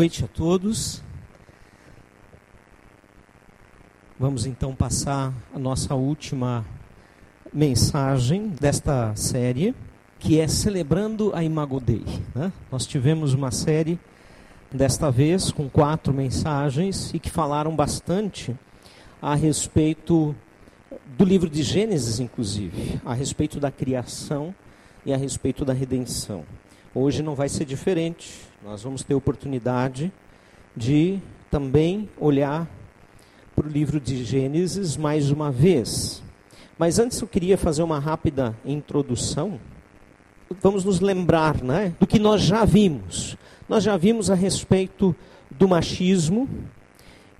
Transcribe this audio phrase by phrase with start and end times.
[0.00, 1.02] Noite a todos.
[4.18, 6.64] Vamos então passar a nossa última
[7.52, 9.74] mensagem desta série,
[10.18, 12.02] que é celebrando a Imago Dei.
[12.34, 12.50] Né?
[12.72, 14.00] Nós tivemos uma série
[14.72, 18.56] desta vez com quatro mensagens e que falaram bastante
[19.20, 20.34] a respeito
[21.18, 24.54] do livro de Gênesis, inclusive, a respeito da criação
[25.04, 26.46] e a respeito da redenção.
[26.94, 28.49] Hoje não vai ser diferente.
[28.62, 30.12] Nós vamos ter oportunidade
[30.76, 31.18] de
[31.50, 32.68] também olhar
[33.56, 36.22] para o livro de Gênesis mais uma vez.
[36.78, 39.58] Mas antes eu queria fazer uma rápida introdução.
[40.60, 43.34] Vamos nos lembrar né, do que nós já vimos.
[43.66, 45.16] Nós já vimos a respeito
[45.50, 46.46] do machismo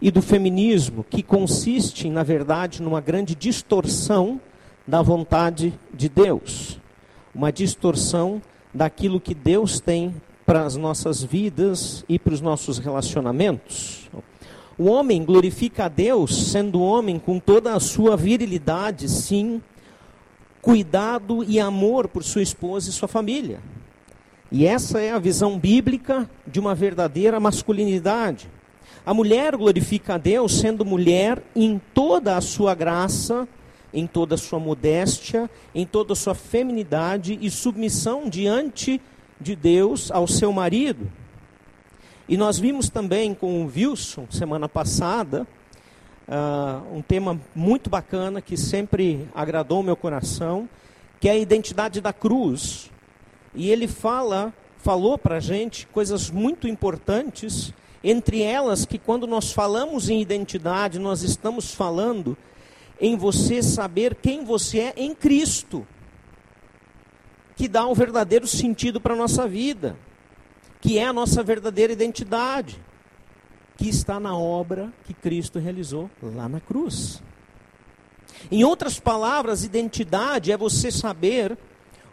[0.01, 4.41] e do feminismo, que consiste, na verdade, numa grande distorção
[4.87, 6.81] da vontade de Deus.
[7.35, 8.41] Uma distorção
[8.73, 10.15] daquilo que Deus tem
[10.51, 14.11] para as nossas vidas e para os nossos relacionamentos.
[14.77, 19.63] O homem glorifica a Deus sendo homem com toda a sua virilidade, sim,
[20.61, 23.61] cuidado e amor por sua esposa e sua família.
[24.51, 28.51] E essa é a visão bíblica de uma verdadeira masculinidade.
[29.07, 33.47] A mulher glorifica a Deus sendo mulher em toda a sua graça,
[33.95, 39.01] em toda a sua modéstia, em toda a sua feminidade e submissão diante
[39.41, 41.11] de Deus ao seu marido.
[42.29, 45.47] E nós vimos também com o Wilson, semana passada,
[46.29, 50.69] uh, um tema muito bacana que sempre agradou meu coração,
[51.19, 52.91] que é a identidade da cruz.
[53.55, 59.53] E ele fala, falou para a gente coisas muito importantes, entre elas que quando nós
[59.53, 62.37] falamos em identidade, nós estamos falando
[63.01, 65.87] em você saber quem você é em Cristo
[67.61, 69.95] que dá um verdadeiro sentido para a nossa vida,
[70.81, 72.81] que é a nossa verdadeira identidade,
[73.77, 77.23] que está na obra que Cristo realizou lá na cruz.
[78.51, 81.59] Em outras palavras, identidade é você saber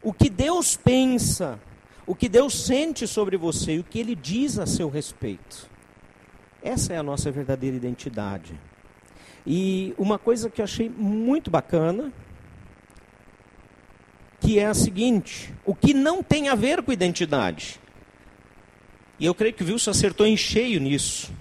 [0.03, 1.57] o que Deus pensa,
[2.05, 5.69] o que Deus sente sobre você e o que Ele diz a seu respeito.
[6.61, 8.53] Essa é a nossa verdadeira identidade.
[9.45, 12.11] E uma coisa que eu achei muito bacana
[14.39, 17.79] que é a seguinte: o que não tem a ver com identidade.
[19.19, 21.31] E eu creio que o Wilson acertou em cheio nisso.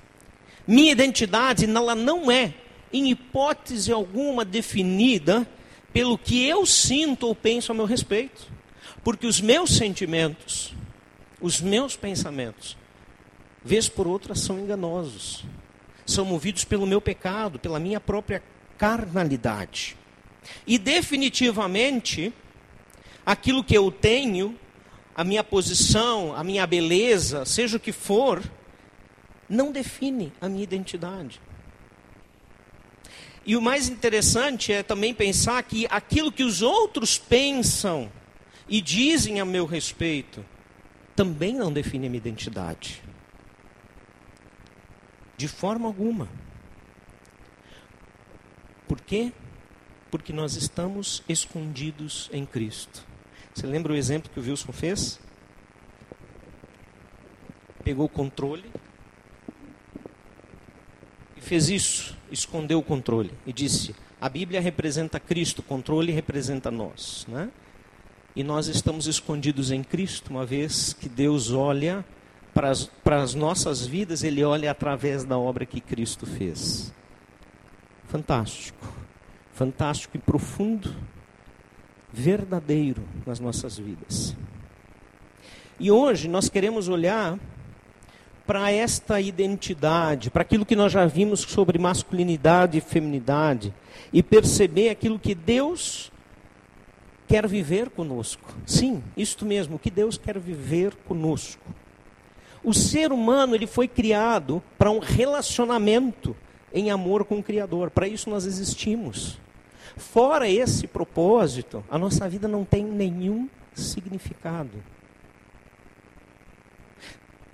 [0.67, 2.55] Minha identidade ela não é,
[2.93, 5.47] em hipótese alguma, definida
[5.93, 8.51] pelo que eu sinto ou penso a meu respeito.
[9.05, 10.75] Porque os meus sentimentos,
[11.41, 12.77] os meus pensamentos,
[13.65, 15.45] vez por outra, são enganosos.
[16.05, 18.43] São movidos pelo meu pecado, pela minha própria
[18.79, 19.97] carnalidade.
[20.67, 22.33] E definitivamente,
[23.27, 24.57] aquilo que eu tenho,
[25.13, 28.43] a minha posição, a minha beleza, seja o que for,
[29.49, 31.41] não define a minha identidade.
[33.45, 38.11] E o mais interessante é também pensar que aquilo que os outros pensam
[38.69, 40.45] e dizem a meu respeito
[41.15, 43.01] também não define a minha identidade.
[45.37, 46.29] De forma alguma.
[48.89, 49.33] Por quê?
[50.11, 53.06] Porque nós estamos escondidos em Cristo.
[53.57, 55.19] Você lembra o exemplo que o Wilson fez?
[57.83, 58.71] Pegou o controle
[61.35, 66.71] e fez isso, escondeu o controle e disse: a Bíblia representa Cristo, o controle representa
[66.71, 67.51] nós, né?
[68.35, 72.05] E nós estamos escondidos em Cristo, uma vez que Deus olha
[72.53, 76.93] para as, para as nossas vidas, Ele olha através da obra que Cristo fez.
[78.07, 78.87] Fantástico,
[79.55, 80.95] fantástico e profundo
[82.17, 84.35] verdadeiro nas nossas vidas.
[85.79, 87.39] E hoje nós queremos olhar
[88.47, 93.75] para esta identidade, para aquilo que nós já vimos sobre masculinidade e feminidade,
[94.13, 96.11] e perceber aquilo que Deus
[97.29, 98.55] quer viver conosco.
[98.65, 101.67] Sim, isto mesmo, que Deus quer viver conosco.
[102.65, 106.35] O ser humano ele foi criado para um relacionamento
[106.73, 107.91] em amor com o Criador.
[107.91, 109.39] Para isso nós existimos.
[109.97, 114.83] Fora esse propósito, a nossa vida não tem nenhum significado.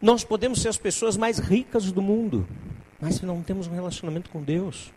[0.00, 2.46] Nós podemos ser as pessoas mais ricas do mundo,
[3.00, 4.92] mas se não temos um relacionamento com Deus,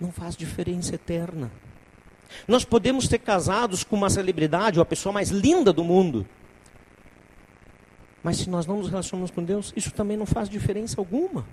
[0.00, 1.52] não faz diferença eterna.
[2.48, 6.26] Nós podemos ter casados com uma celebridade ou a pessoa mais linda do mundo,
[8.24, 11.46] mas se nós não nos relacionamos com Deus, isso também não faz diferença alguma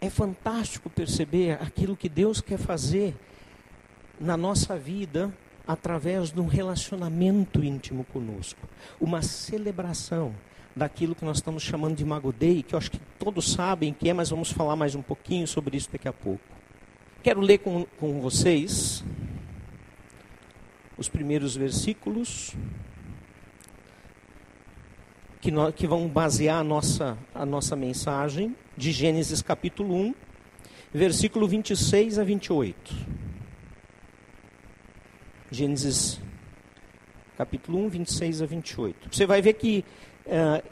[0.00, 3.14] é fantástico perceber aquilo que Deus quer fazer
[4.20, 5.32] na nossa vida
[5.66, 8.68] através de um relacionamento íntimo conosco,
[9.00, 10.34] uma celebração
[10.74, 14.08] daquilo que nós estamos chamando de Imago Dei, que eu acho que todos sabem que
[14.08, 16.42] é, mas vamos falar mais um pouquinho sobre isso daqui a pouco.
[17.22, 19.04] Quero ler com, com vocês
[20.96, 22.54] os primeiros versículos
[25.40, 30.14] que, que vão basear a nossa, a nossa mensagem de Gênesis capítulo 1,
[30.92, 32.94] versículo 26 a 28.
[35.50, 36.20] Gênesis
[37.36, 39.08] capítulo 1, 26 a 28.
[39.16, 39.84] Você vai ver que
[40.26, 40.62] uh,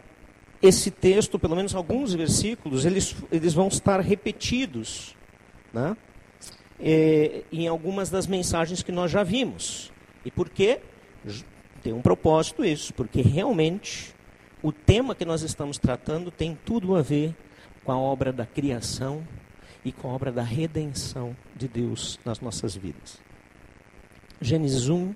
[0.60, 5.16] esse texto, pelo menos alguns versículos, eles, eles vão estar repetidos
[5.76, 5.96] né?
[6.80, 9.92] É, em algumas das mensagens que nós já vimos.
[10.24, 10.80] E por quê?
[11.82, 14.14] Tem um propósito isso, porque realmente
[14.66, 17.32] o tema que nós estamos tratando tem tudo a ver
[17.84, 19.22] com a obra da criação
[19.84, 23.20] e com a obra da redenção de Deus nas nossas vidas.
[24.40, 25.14] Gênesis 1,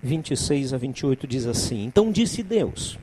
[0.00, 3.00] 26 a 28 diz assim: Então disse Deus: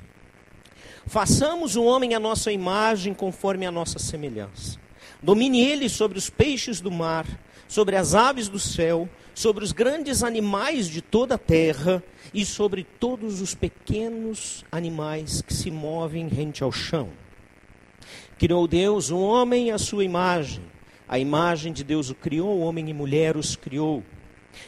[1.05, 4.79] Façamos o homem à nossa imagem, conforme a nossa semelhança.
[5.21, 7.25] Domine ele sobre os peixes do mar,
[7.67, 9.09] sobre as aves do céu,
[9.39, 12.03] sobre os grandes animais de toda a terra
[12.33, 17.07] e sobre todos os pequenos animais que se movem rente ao chão.
[18.37, 20.61] Criou Deus o homem à sua imagem.
[21.07, 24.03] A imagem de Deus o criou, homem e mulher os criou.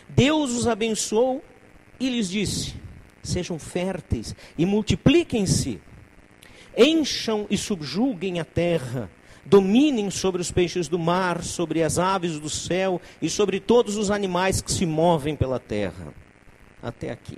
[0.08, 1.44] Deus os abençoou
[2.00, 2.74] e lhes disse:
[3.22, 5.82] Sejam férteis e multipliquem-se,
[6.78, 9.12] encham e subjuguem a terra
[9.46, 14.12] dominem sobre os peixes do mar, sobre as aves do céu e sobre todos os
[14.12, 16.14] animais que se movem pela terra.
[16.82, 17.38] Até aqui.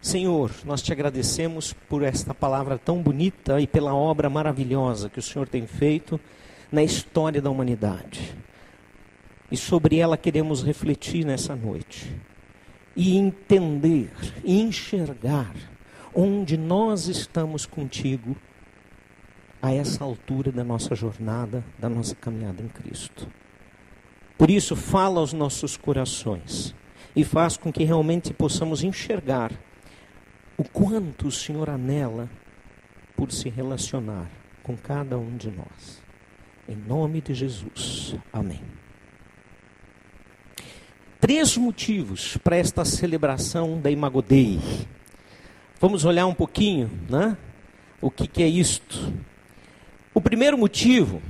[0.00, 5.22] Senhor, nós te agradecemos por esta palavra tão bonita e pela obra maravilhosa que o
[5.22, 6.18] Senhor tem feito
[6.72, 8.34] na história da humanidade.
[9.50, 12.10] E sobre ela queremos refletir nessa noite
[12.96, 14.10] e entender
[14.42, 15.54] e enxergar
[16.14, 18.36] onde nós estamos contigo
[19.62, 23.28] a essa altura da nossa jornada, da nossa caminhada em Cristo.
[24.36, 26.74] Por isso, fala aos nossos corações
[27.14, 29.52] e faz com que realmente possamos enxergar
[30.58, 32.28] o quanto o Senhor anela
[33.16, 34.28] por se relacionar
[34.64, 36.02] com cada um de nós.
[36.68, 38.16] Em nome de Jesus.
[38.32, 38.60] Amém.
[41.20, 44.58] Três motivos para esta celebração da Imagodei.
[45.80, 47.36] Vamos olhar um pouquinho, né?
[48.00, 49.12] O que, que é isto?
[50.14, 51.22] O primeiro motivo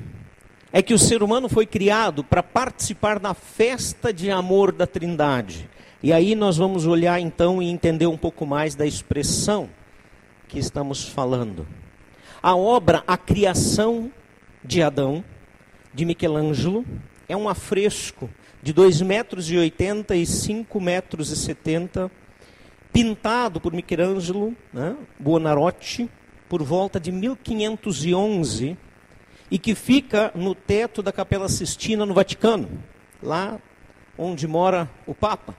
[0.72, 5.70] é que o ser humano foi criado para participar da festa de amor da Trindade.
[6.02, 9.70] E aí nós vamos olhar então e entender um pouco mais da expressão
[10.48, 11.64] que estamos falando.
[12.42, 14.10] A obra A Criação
[14.64, 15.22] de Adão,
[15.94, 16.84] de Michelangelo,
[17.28, 18.28] é um afresco
[18.60, 22.10] de 2,80 metros e 80 e 5 metros e 70,
[22.92, 26.10] pintado por Michelangelo, né, Buonarroti,
[26.52, 28.76] por volta de 1511
[29.50, 32.68] e que fica no teto da Capela Sistina no Vaticano,
[33.22, 33.58] lá
[34.18, 35.56] onde mora o Papa.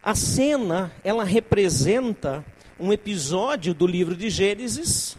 [0.00, 2.44] A cena, ela representa
[2.78, 5.18] um episódio do livro de Gênesis,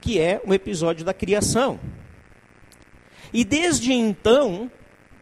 [0.00, 1.78] que é o episódio da criação.
[3.32, 4.68] E desde então,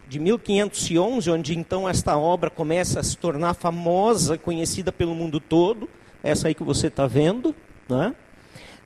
[0.09, 5.91] de 1511, onde então esta obra começa a se tornar famosa, conhecida pelo mundo todo,
[6.23, 7.55] essa aí que você está vendo,
[7.89, 8.15] né?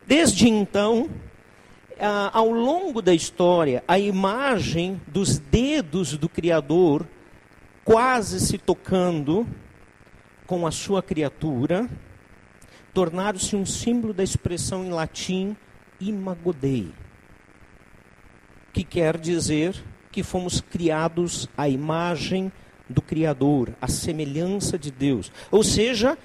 [0.06, 1.08] Desde então,
[2.32, 7.06] ao longo da história, a imagem dos dedos do Criador
[7.84, 9.46] quase se tocando
[10.46, 11.88] com a sua criatura,
[12.92, 15.56] tornaram-se um símbolo da expressão em latim
[16.00, 16.92] imago Dei,
[18.72, 19.74] que quer dizer
[20.12, 22.52] que fomos criados à imagem
[22.88, 25.32] do Criador, à semelhança de Deus.
[25.50, 26.16] Ou seja,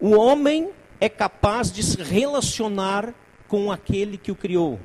[0.00, 3.14] o homem é capaz de se relacionar
[3.48, 4.80] com aquele que o criou.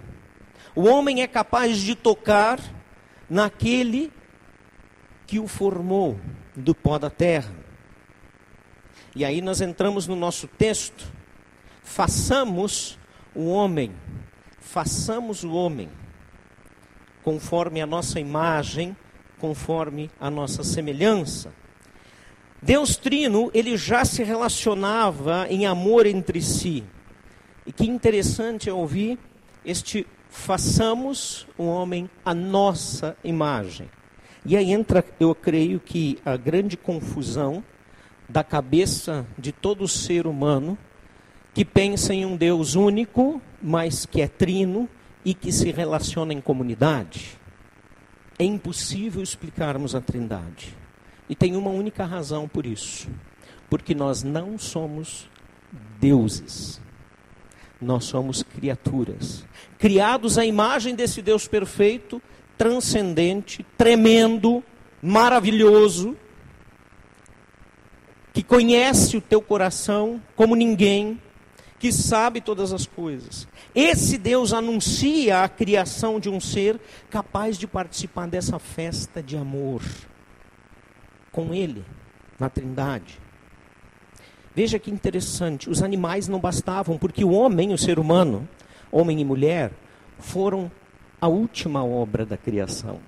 [0.76, 2.60] O homem é capaz de tocar
[3.30, 4.12] naquele
[5.26, 6.20] que o formou
[6.56, 7.54] do pó da terra.
[9.16, 11.12] E aí nós entramos no nosso texto.
[11.84, 12.98] Façamos
[13.36, 13.92] o homem,
[14.60, 15.90] façamos o homem
[17.24, 18.96] conforme a nossa imagem,
[19.40, 21.54] conforme a nossa semelhança.
[22.62, 26.84] Deus Trino, ele já se relacionava em amor entre si.
[27.66, 29.18] E que interessante é ouvir
[29.66, 33.90] este façamos o homem a nossa imagem.
[34.46, 37.64] E aí entra, eu creio que a grande confusão
[38.30, 40.78] da cabeça de todo ser humano
[41.54, 44.88] que pensa em um Deus único, mas que é trino
[45.24, 47.38] e que se relaciona em comunidade.
[48.40, 50.81] É impossível explicarmos a Trindade.
[51.30, 53.10] E tem uma única razão por isso.
[53.70, 55.30] Porque nós não somos
[56.00, 56.82] deuses.
[57.80, 59.46] Nós somos criaturas.
[59.80, 62.22] Criados à imagem desse Deus perfeito,
[62.58, 64.64] transcendente, tremendo,
[65.02, 66.16] maravilhoso,
[68.34, 71.20] que conhece o teu coração como ninguém,
[71.80, 73.48] que sabe todas as coisas.
[73.74, 79.82] Esse Deus anuncia a criação de um ser capaz de participar dessa festa de amor
[81.32, 81.84] com Ele,
[82.40, 83.20] na Trindade.
[84.54, 88.48] Veja que interessante, os animais não bastavam, porque o homem, o ser humano,
[88.92, 89.72] homem e mulher,
[90.20, 90.70] foram
[91.20, 93.00] a última obra da criação.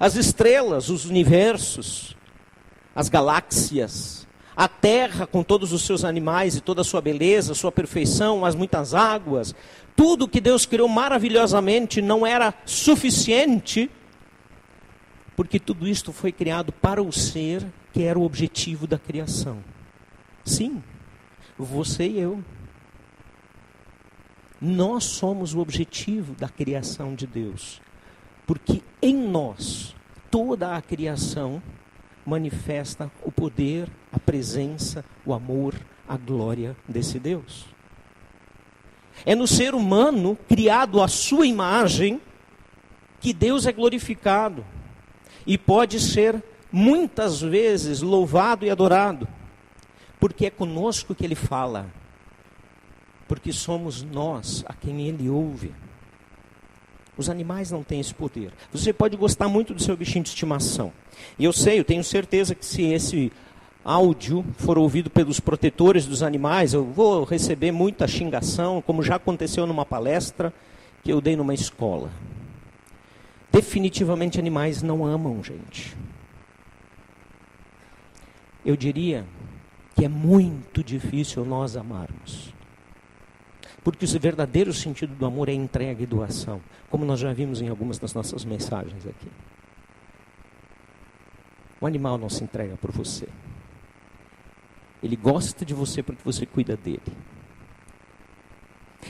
[0.00, 2.16] As estrelas, os universos,
[2.94, 7.70] as galáxias, a terra com todos os seus animais e toda a sua beleza, sua
[7.70, 9.54] perfeição, as muitas águas,
[9.94, 13.90] tudo que Deus criou maravilhosamente não era suficiente,
[15.36, 19.62] porque tudo isto foi criado para o ser que era o objetivo da criação.
[20.42, 20.82] Sim,
[21.58, 22.42] você e eu.
[24.58, 27.82] Nós somos o objetivo da criação de Deus.
[28.46, 29.94] Porque em nós,
[30.30, 31.62] toda a criação
[32.24, 35.74] manifesta o poder, a presença, o amor,
[36.08, 37.66] a glória desse Deus.
[39.26, 42.20] É no ser humano, criado à sua imagem,
[43.20, 44.64] que Deus é glorificado
[45.46, 49.28] e pode ser muitas vezes louvado e adorado,
[50.18, 51.86] porque é conosco que Ele fala,
[53.28, 55.72] porque somos nós a quem Ele ouve.
[57.16, 58.52] Os animais não têm esse poder.
[58.72, 60.92] Você pode gostar muito do seu bichinho de estimação.
[61.38, 63.32] E eu sei, eu tenho certeza que se esse
[63.82, 69.66] áudio for ouvido pelos protetores dos animais, eu vou receber muita xingação, como já aconteceu
[69.66, 70.52] numa palestra
[71.02, 72.10] que eu dei numa escola.
[73.56, 75.96] Definitivamente animais não amam gente.
[78.62, 79.24] Eu diria
[79.94, 82.52] que é muito difícil nós amarmos.
[83.82, 86.60] Porque o verdadeiro sentido do amor é entrega e doação,
[86.90, 89.30] como nós já vimos em algumas das nossas mensagens aqui.
[91.80, 93.26] O animal não se entrega por você.
[95.02, 97.00] Ele gosta de você porque você cuida dele.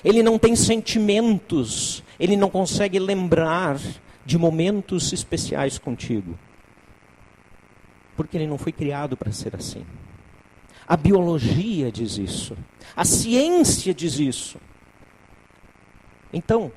[0.04, 3.80] Ele não tem sentimentos, ele não consegue lembrar
[4.26, 6.36] de momentos especiais contigo.
[8.16, 9.86] Porque ele não foi criado para ser assim.
[10.86, 12.56] A biologia diz isso.
[12.94, 14.58] A ciência diz isso.
[16.32, 16.72] Então,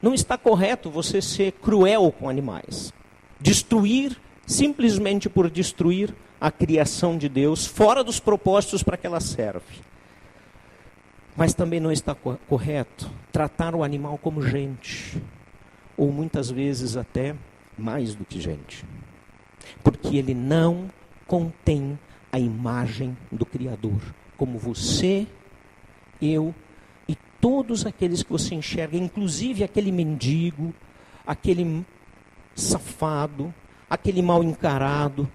[0.00, 2.92] não está correto você ser cruel com animais.
[3.38, 9.80] Destruir simplesmente por destruir a criação de Deus, fora dos propósitos para que ela serve.
[11.36, 15.22] Mas também não está correto tratar o animal como gente,
[15.96, 17.34] ou muitas vezes até
[17.76, 18.84] mais do que gente,
[19.82, 20.90] porque ele não
[21.26, 21.98] contém
[22.30, 24.00] a imagem do Criador,
[24.36, 25.26] como você,
[26.20, 26.54] eu
[27.08, 30.74] e todos aqueles que você enxerga, inclusive aquele mendigo,
[31.26, 31.84] aquele
[32.54, 33.52] safado,
[33.88, 35.28] aquele mal encarado,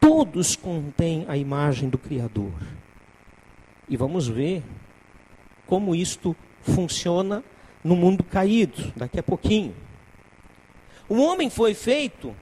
[0.00, 2.52] todos contêm a imagem do Criador.
[3.88, 4.62] E vamos ver
[5.66, 7.42] como isto funciona
[7.82, 9.74] no mundo caído, daqui a pouquinho.
[11.08, 12.34] O homem foi feito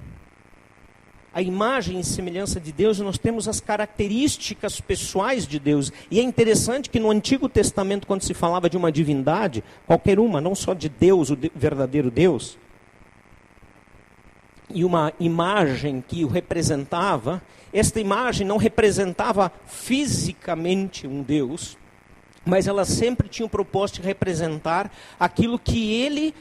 [1.35, 5.91] a imagem e semelhança de Deus, nós temos as características pessoais de Deus.
[6.11, 10.41] E é interessante que no Antigo Testamento, quando se falava de uma divindade, qualquer uma,
[10.41, 12.59] não só de Deus, o verdadeiro Deus,
[14.69, 17.43] e uma imagem que o representava,
[17.73, 21.79] esta imagem não representava fisicamente um Deus,
[22.45, 26.35] mas ela sempre tinha o propósito de representar aquilo que ele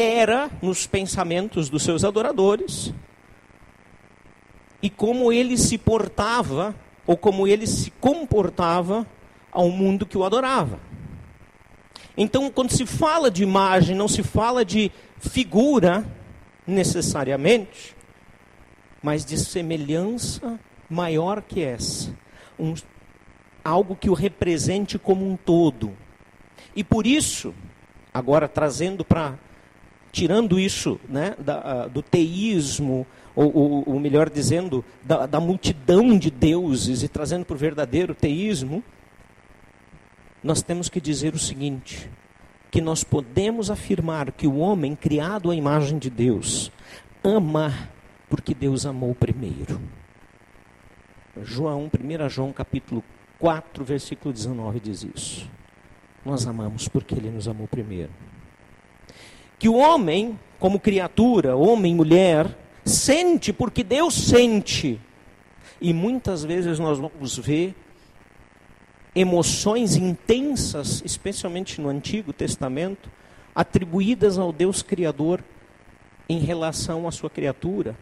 [0.00, 2.92] era nos pensamentos dos seus adoradores
[4.82, 6.74] e como ele se portava,
[7.06, 9.06] ou como ele se comportava
[9.52, 10.78] ao mundo que o adorava.
[12.16, 16.04] Então, quando se fala de imagem, não se fala de figura
[16.66, 17.96] necessariamente,
[19.02, 22.14] mas de semelhança maior que essa.
[22.58, 22.74] Um,
[23.64, 25.96] algo que o represente como um todo.
[26.74, 27.54] E por isso,
[28.12, 29.38] agora trazendo para.
[30.12, 36.30] Tirando isso né, da, do teísmo, ou, ou, ou melhor dizendo, da, da multidão de
[36.30, 38.82] deuses e trazendo para o verdadeiro teísmo,
[40.42, 42.08] nós temos que dizer o seguinte:
[42.70, 46.70] que nós podemos afirmar que o homem, criado à imagem de Deus,
[47.22, 47.72] ama
[48.28, 49.80] porque Deus amou primeiro.
[51.42, 53.02] João, 1 João capítulo
[53.38, 55.50] 4, versículo 19 diz isso.
[56.24, 58.10] Nós amamos porque ele nos amou primeiro.
[59.60, 65.00] Que o homem, como criatura, homem, mulher, Sente porque Deus sente.
[65.80, 67.74] E muitas vezes nós vamos ver
[69.14, 73.10] emoções intensas, especialmente no Antigo Testamento,
[73.54, 75.42] atribuídas ao Deus Criador
[76.28, 77.96] em relação à sua criatura.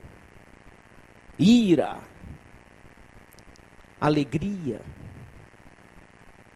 [1.38, 1.98] Ira,
[4.00, 4.80] alegria,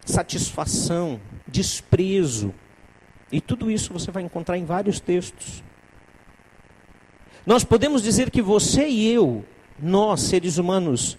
[0.05, 2.53] satisfação, desprezo.
[3.33, 5.65] E tudo isso você vai encontrar em vários textos.
[7.47, 9.43] Nós podemos dizer que você e eu,
[9.79, 11.19] nós seres humanos,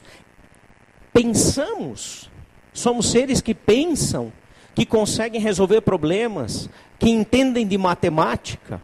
[1.12, 2.30] pensamos,
[2.72, 4.32] somos seres que pensam,
[4.76, 8.80] que conseguem resolver problemas, que entendem de matemática,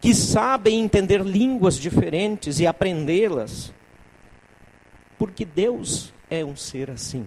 [0.00, 3.72] que sabem entender línguas diferentes e aprendê-las.
[5.18, 7.26] Porque Deus é um ser assim,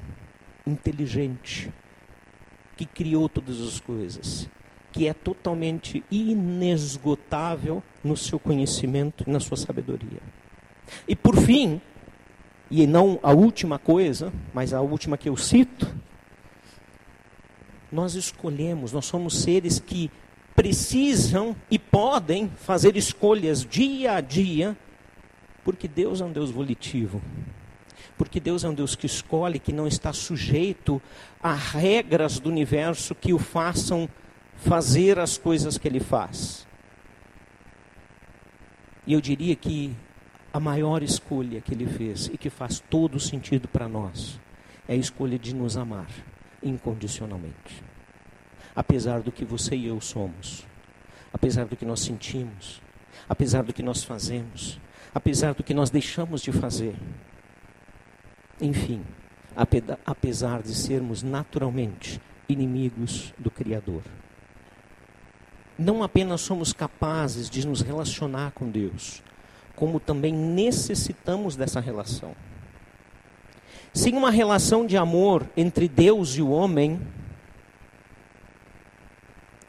[0.66, 1.72] inteligente,
[2.76, 4.50] que criou todas as coisas,
[4.98, 10.20] que é totalmente inesgotável no seu conhecimento e na sua sabedoria.
[11.08, 11.80] E por fim,
[12.72, 15.88] e não a última coisa, mas a última que eu cito,
[17.92, 20.10] nós escolhemos, nós somos seres que
[20.56, 24.76] precisam e podem fazer escolhas dia a dia,
[25.64, 27.22] porque Deus é um Deus volitivo.
[28.18, 31.00] Porque Deus é um Deus que escolhe, que não está sujeito
[31.40, 34.10] a regras do universo que o façam
[34.58, 36.68] fazer as coisas que ele faz.
[39.06, 39.96] E eu diria que
[40.52, 44.40] a maior escolha que ele fez e que faz todo sentido para nós
[44.88, 46.10] é a escolha de nos amar
[46.62, 47.84] incondicionalmente.
[48.76, 50.66] Apesar do que você e eu somos,
[51.32, 52.82] apesar do que nós sentimos,
[53.30, 54.80] apesar do que nós fazemos,
[55.14, 56.96] apesar do que nós deixamos de fazer.
[58.60, 59.04] Enfim,
[60.06, 64.04] apesar de sermos naturalmente inimigos do Criador.
[65.78, 69.22] Não apenas somos capazes de nos relacionar com Deus,
[69.76, 72.36] como também necessitamos dessa relação.
[73.94, 77.00] Sem uma relação de amor entre Deus e o homem,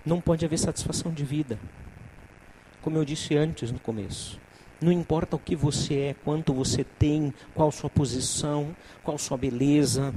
[0.05, 1.59] não pode haver satisfação de vida.
[2.81, 4.41] Como eu disse antes no começo.
[4.81, 10.15] Não importa o que você é, quanto você tem, qual sua posição, qual sua beleza.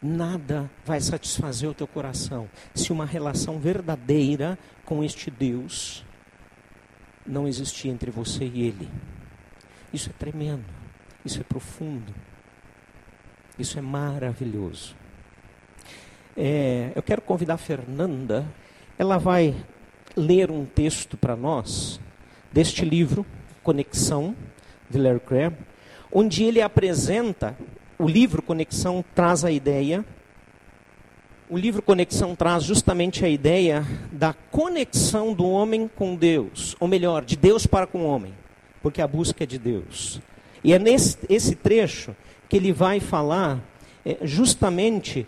[0.00, 6.04] Nada vai satisfazer o teu coração se uma relação verdadeira com este Deus
[7.26, 8.88] não existir entre você e Ele.
[9.92, 10.64] Isso é tremendo,
[11.24, 12.14] isso é profundo,
[13.58, 14.94] isso é maravilhoso.
[16.36, 18.46] É, eu quero convidar a Fernanda,
[18.96, 19.54] ela vai
[20.16, 22.00] ler um texto para nós
[22.52, 23.26] deste livro,
[23.62, 24.36] Conexão,
[24.88, 25.56] de Larry Crabb,
[26.12, 27.56] onde ele apresenta,
[27.98, 30.04] o livro Conexão traz a ideia,
[31.50, 37.24] o livro Conexão traz justamente a ideia da conexão do homem com Deus, ou melhor,
[37.24, 38.34] de Deus para com o homem,
[38.82, 40.20] porque a busca é de Deus.
[40.62, 42.14] E é nesse esse trecho
[42.48, 43.60] que ele vai falar
[44.04, 45.26] é, justamente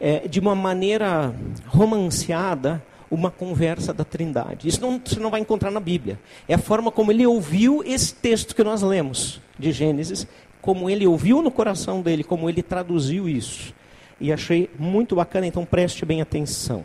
[0.00, 1.34] é, de uma maneira
[1.66, 4.68] romanceada uma conversa da Trindade.
[4.68, 6.18] Isso não, você não vai encontrar na Bíblia.
[6.46, 10.26] É a forma como ele ouviu esse texto que nós lemos de Gênesis,
[10.68, 13.72] como ele ouviu no coração dele, como ele traduziu isso.
[14.20, 16.84] E achei muito bacana, então preste bem atenção.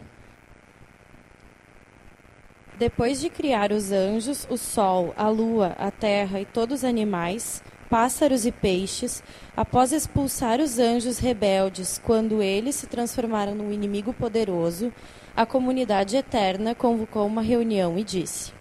[2.79, 7.61] Depois de criar os anjos, o sol, a lua, a terra e todos os animais,
[7.89, 9.21] pássaros e peixes,
[9.53, 14.93] após expulsar os anjos rebeldes, quando eles se transformaram num inimigo poderoso,
[15.35, 18.53] a comunidade eterna convocou uma reunião e disse: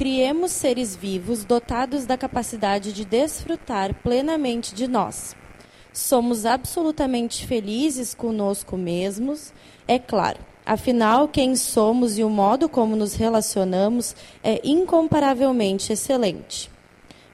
[0.00, 5.36] Criemos seres vivos dotados da capacidade de desfrutar plenamente de nós.
[5.92, 9.52] Somos absolutamente felizes conosco mesmos,
[9.86, 10.38] é claro.
[10.64, 16.70] Afinal, quem somos e o modo como nos relacionamos é incomparavelmente excelente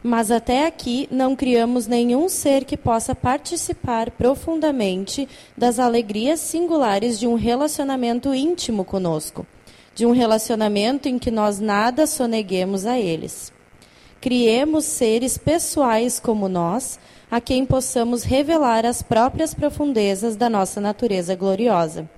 [0.03, 7.27] mas até aqui não criamos nenhum ser que possa participar profundamente das alegrias singulares de
[7.27, 9.45] um relacionamento íntimo conosco,
[9.97, 13.53] de um relacionamento em que nós nada soneguemos a eles.
[14.21, 21.35] Criemos seres pessoais como nós, a quem possamos revelar as próprias profundezas da nossa natureza
[21.35, 22.09] gloriosa.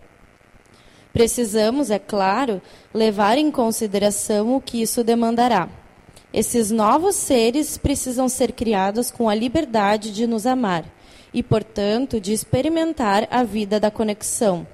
[1.11, 2.61] Precisamos, é claro,
[2.93, 5.71] levar em consideração o que isso demandará
[6.33, 10.85] esses novos seres precisam ser criados com a liberdade de nos amar
[11.33, 14.67] e, portanto, de experimentar a vida da conexão,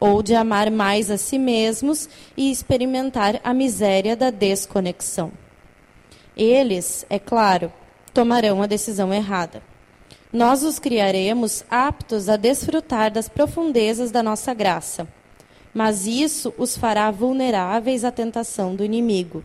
[0.00, 5.30] ou de amar mais a si mesmos e experimentar a miséria da desconexão.
[6.36, 7.70] Eles, é claro,
[8.12, 9.62] tomarão a decisão errada.
[10.32, 15.06] Nós os criaremos aptos a desfrutar das profundezas da nossa graça,
[15.74, 19.44] mas isso os fará vulneráveis à tentação do inimigo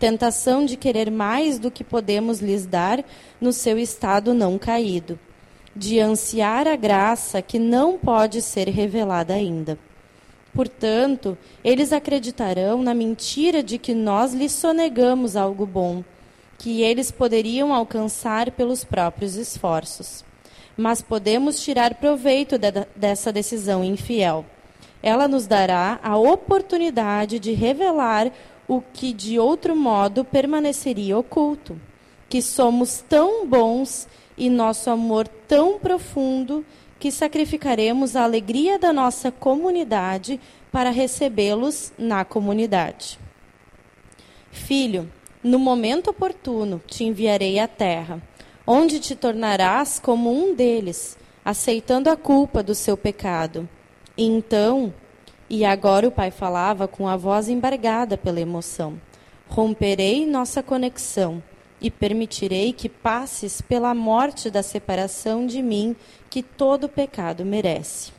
[0.00, 3.04] tentação de querer mais do que podemos lhes dar
[3.38, 5.18] no seu estado não caído,
[5.76, 9.78] de ansiar a graça que não pode ser revelada ainda.
[10.54, 16.02] Portanto, eles acreditarão na mentira de que nós lhes sonegamos algo bom,
[16.58, 20.24] que eles poderiam alcançar pelos próprios esforços.
[20.76, 24.44] Mas podemos tirar proveito de, dessa decisão infiel.
[25.02, 28.30] Ela nos dará a oportunidade de revelar
[28.68, 31.80] o que de outro modo permaneceria oculto,
[32.28, 36.64] que somos tão bons e nosso amor tão profundo
[37.00, 40.38] que sacrificaremos a alegria da nossa comunidade
[40.70, 43.18] para recebê-los na comunidade.
[44.52, 45.10] Filho,
[45.42, 48.22] no momento oportuno te enviarei à terra,
[48.66, 53.66] onde te tornarás como um deles, aceitando a culpa do seu pecado.
[54.14, 54.92] E então
[55.48, 59.00] e agora o pai falava com a voz embargada pela emoção.
[59.48, 61.42] Romperei nossa conexão
[61.80, 65.96] e permitirei que passes pela morte da separação de mim
[66.28, 68.12] que todo pecado merece.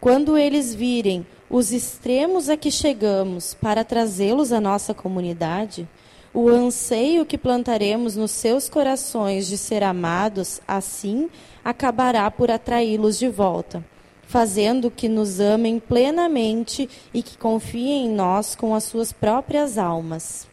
[0.00, 5.88] Quando eles virem os extremos a que chegamos para trazê-los à nossa comunidade,
[6.32, 11.30] o anseio que plantaremos nos seus corações de ser amados, assim
[11.64, 13.84] acabará por atraí-los de volta
[14.26, 20.48] fazendo que nos amem plenamente e que confiem em nós com as suas próprias almas.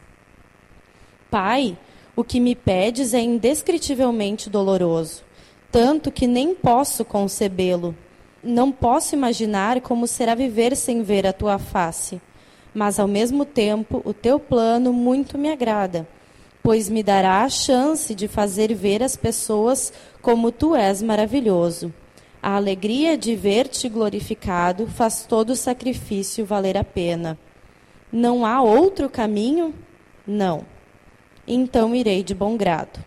[1.30, 1.76] Pai,
[2.14, 5.22] o que me pedes é indescritivelmente doloroso,
[5.70, 7.96] tanto que nem posso concebê-lo.
[8.44, 12.20] Não posso imaginar como será viver sem ver a tua face.
[12.74, 16.06] Mas ao mesmo tempo, o teu plano muito me agrada,
[16.62, 21.92] pois me dará a chance de fazer ver as pessoas como tu és maravilhoso.
[22.42, 27.38] A alegria de ver-te glorificado faz todo o sacrifício valer a pena.
[28.10, 29.72] Não há outro caminho?
[30.26, 30.71] Não.
[31.46, 33.04] Então irei de bom grado.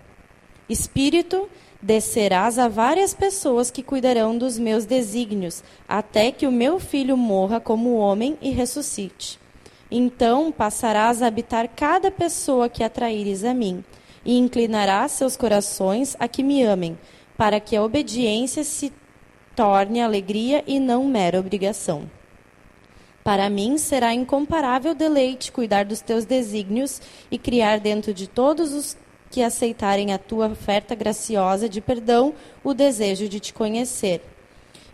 [0.67, 1.47] Espírito,
[1.81, 7.59] descerás a várias pessoas que cuidarão dos meus desígnios, até que o meu filho morra
[7.59, 9.39] como homem e ressuscite.
[9.89, 13.83] Então passarás a habitar cada pessoa que atraíres a mim,
[14.25, 16.97] e inclinarás seus corações a que me amem,
[17.37, 18.91] para que a obediência se
[19.55, 22.09] torne alegria e não mera obrigação.
[23.25, 28.95] Para mim será incomparável deleite cuidar dos teus desígnios e criar dentro de todos os
[29.31, 34.21] que aceitarem a tua oferta graciosa de perdão o desejo de te conhecer.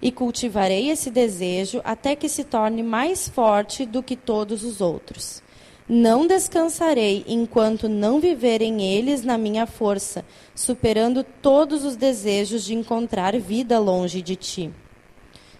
[0.01, 5.43] E cultivarei esse desejo até que se torne mais forte do que todos os outros.
[5.85, 10.23] Não descansarei enquanto não viverem eles na minha força,
[10.55, 14.71] superando todos os desejos de encontrar vida longe de ti.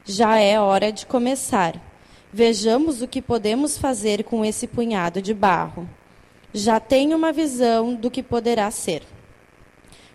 [0.06, 1.91] Já é hora de começar.
[2.34, 5.90] Vejamos o que podemos fazer com esse punhado de barro.
[6.54, 9.04] Já tenho uma visão do que poderá ser.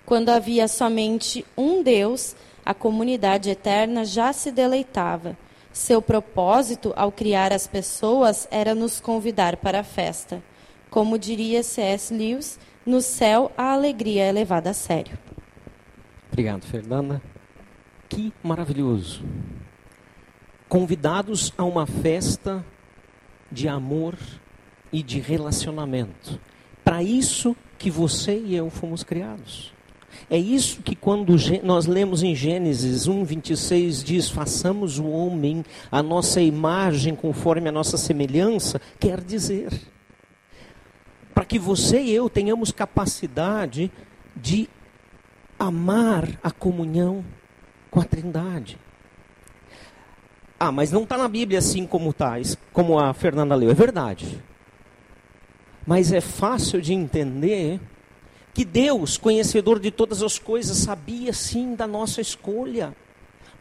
[0.05, 5.37] Quando havia somente um Deus, a comunidade eterna já se deleitava
[5.77, 10.43] seu propósito ao criar as pessoas era nos convidar para a festa.
[10.89, 12.15] Como diria C.S.
[12.15, 15.19] Lewis, no céu a alegria é levada a sério.
[16.33, 17.21] Obrigado, Fernanda.
[18.09, 19.23] Que maravilhoso.
[20.69, 22.65] Convidados a uma festa
[23.51, 24.17] de amor
[24.93, 26.41] e de relacionamento.
[26.85, 29.73] Para isso que você e eu fomos criados.
[30.31, 36.03] É isso que quando nós lemos em Gênesis 1, 26 diz: façamos o homem a
[36.03, 39.73] nossa imagem conforme a nossa semelhança, quer dizer.
[41.35, 43.93] Para que você e eu tenhamos capacidade
[44.35, 44.69] de
[45.59, 47.25] amar a comunhão
[47.91, 48.79] com a Trindade.
[50.59, 52.35] Ah, mas não está na Bíblia assim como está,
[52.73, 53.71] como a Fernanda leu.
[53.71, 54.43] É verdade.
[55.87, 57.79] Mas é fácil de entender
[58.55, 62.97] que Deus, conhecedor de todas as coisas, sabia sim da nossa escolha,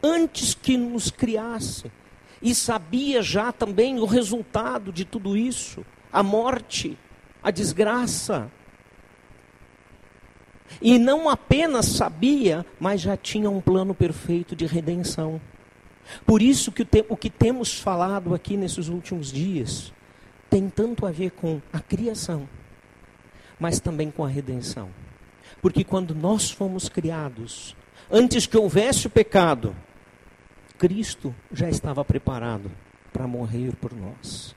[0.02, 1.92] antes que nos criasse,
[2.40, 6.98] e sabia já também o resultado de tudo isso: a morte,
[7.42, 8.50] a desgraça.
[10.80, 15.40] E não apenas sabia, mas já tinha um plano perfeito de redenção.
[16.24, 19.92] Por isso que o, te, o que temos falado aqui nesses últimos dias
[20.48, 22.48] tem tanto a ver com a criação
[23.58, 24.88] mas também com a redenção.
[25.60, 27.76] Porque quando nós fomos criados,
[28.10, 29.74] antes que houvesse o pecado,
[30.78, 32.70] Cristo já estava preparado
[33.12, 34.54] para morrer por nós.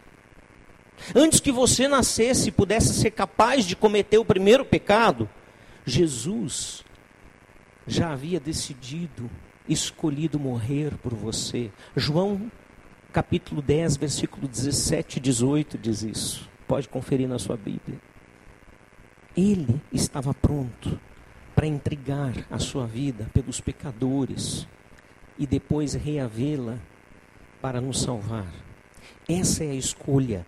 [1.16, 5.30] Antes que você nascesse e pudesse ser capaz de cometer o primeiro pecado,
[5.86, 6.84] Jesus
[7.88, 9.30] já havia decidido,
[9.70, 11.72] escolhido morrer por você.
[11.96, 12.52] João
[13.14, 16.50] capítulo 10, versículo 17 e 18 diz isso.
[16.68, 18.00] Pode conferir na sua Bíblia.
[19.38, 21.00] Ele estava pronto
[21.56, 24.68] para entregar a sua vida pelos pecadores
[25.38, 26.78] e depois reavê-la
[27.62, 28.52] para nos salvar.
[29.28, 30.46] Essa é a escolha,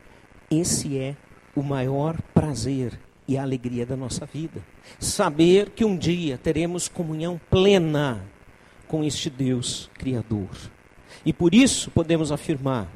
[0.50, 1.16] esse é
[1.56, 4.62] o maior prazer e a alegria da nossa vida.
[5.00, 8.24] Saber que um dia teremos comunhão plena
[8.92, 10.50] com este Deus Criador.
[11.26, 12.90] E por isso podemos afirmar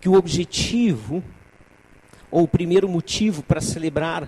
[0.00, 1.22] que o objetivo,
[2.30, 4.26] ou o primeiro motivo para celebrar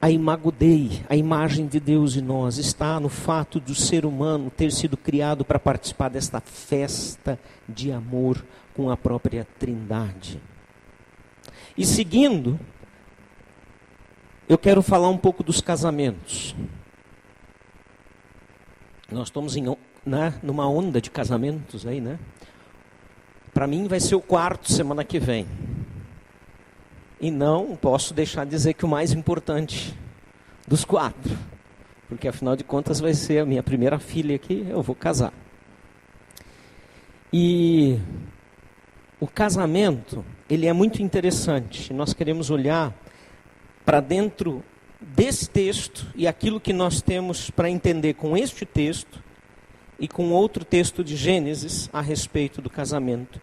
[0.00, 4.50] a Imago Dei, a imagem de Deus em nós, está no fato do ser humano
[4.50, 8.42] ter sido criado para participar desta festa de amor
[8.74, 10.40] com a própria Trindade.
[11.76, 12.58] E seguindo,
[14.48, 16.56] eu quero falar um pouco dos casamentos.
[19.10, 19.64] Nós estamos em,
[20.04, 22.18] né, numa onda de casamentos aí, né?
[23.54, 25.46] Para mim vai ser o quarto semana que vem.
[27.20, 29.96] E não posso deixar de dizer que o mais importante
[30.66, 31.38] dos quatro,
[32.08, 35.32] porque afinal de contas vai ser a minha primeira filha que eu vou casar.
[37.32, 37.98] E
[39.20, 41.92] o casamento, ele é muito interessante.
[41.92, 42.92] Nós queremos olhar
[43.84, 44.64] para dentro
[45.00, 49.22] desse texto e aquilo que nós temos para entender com este texto
[49.98, 53.40] e com outro texto de Gênesis a respeito do casamento.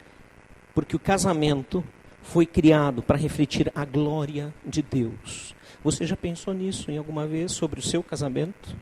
[0.73, 1.83] Porque o casamento
[2.21, 5.53] foi criado para refletir a glória de Deus.
[5.83, 8.75] Você já pensou nisso em alguma vez sobre o seu casamento?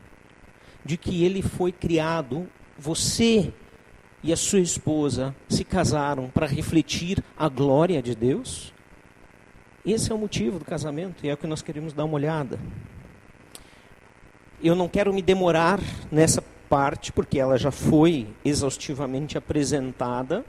[0.84, 3.52] De que ele foi criado, você
[4.22, 8.72] e a sua esposa se casaram para refletir a glória de Deus?
[9.84, 12.58] Esse é o motivo do casamento e é o que nós queremos dar uma olhada.
[14.62, 20.44] Eu não quero me demorar nessa parte, porque ela já foi exaustivamente apresentada,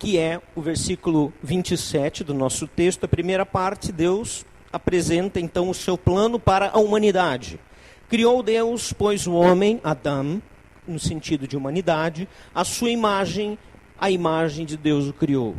[0.00, 3.04] que é o versículo 27 do nosso texto.
[3.04, 7.60] A primeira parte, Deus apresenta então o seu plano para a humanidade.
[8.08, 10.42] Criou Deus, pois, o homem, Adão,
[10.88, 13.56] no sentido de humanidade, a sua imagem,
[13.96, 15.54] a imagem de Deus o criou.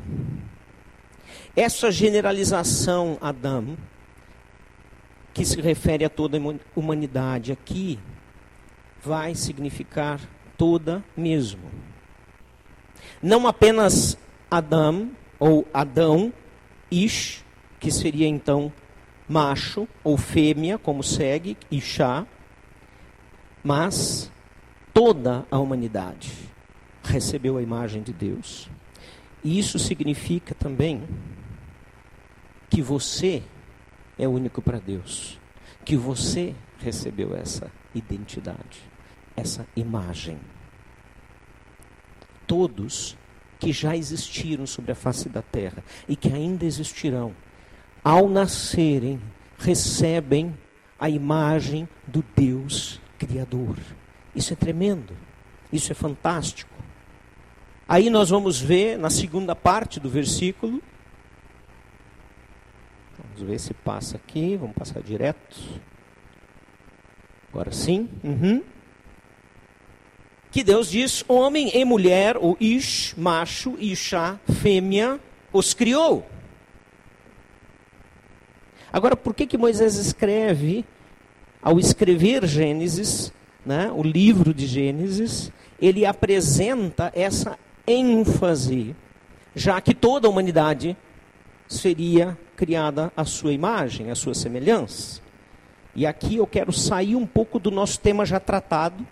[1.56, 3.78] Essa generalização, Adão,
[5.34, 6.42] que se refere a toda a
[6.76, 7.98] humanidade aqui,
[9.02, 10.20] vai significar
[10.58, 11.62] toda mesmo.
[13.22, 14.18] Não apenas
[14.52, 16.34] Adão ou Adão,
[16.92, 17.44] Ish,
[17.80, 18.72] que seria então
[19.28, 22.26] macho ou fêmea, como segue, Ishá,
[23.64, 24.30] mas
[24.94, 26.32] toda a humanidade
[27.04, 28.70] recebeu a imagem de Deus.
[29.44, 31.04] E isso significa também
[32.70, 33.44] que você
[34.18, 35.40] é único para Deus,
[35.84, 38.82] que você recebeu essa identidade,
[39.36, 40.40] essa imagem.
[42.48, 43.18] Todos
[43.60, 47.34] que já existiram sobre a face da terra e que ainda existirão,
[48.04, 49.20] ao nascerem,
[49.58, 50.56] recebem
[51.00, 53.78] a imagem do Deus Criador.
[54.36, 55.16] Isso é tremendo.
[55.72, 56.74] Isso é fantástico.
[57.88, 60.82] Aí nós vamos ver na segunda parte do versículo.
[63.36, 64.56] Vamos ver se passa aqui.
[64.56, 65.58] Vamos passar direto.
[67.52, 68.10] Agora sim.
[68.24, 68.64] Uhum.
[70.50, 75.20] Que Deus diz: homem e mulher, o ish, macho, isha, fêmea,
[75.52, 76.26] os criou.
[78.92, 80.86] Agora, por que, que Moisés escreve,
[81.62, 83.34] ao escrever Gênesis,
[83.66, 88.96] né, o livro de Gênesis, ele apresenta essa ênfase,
[89.54, 90.96] já que toda a humanidade
[91.68, 95.22] seria criada à sua imagem, à sua semelhança.
[95.96, 99.06] E aqui eu quero sair um pouco do nosso tema já tratado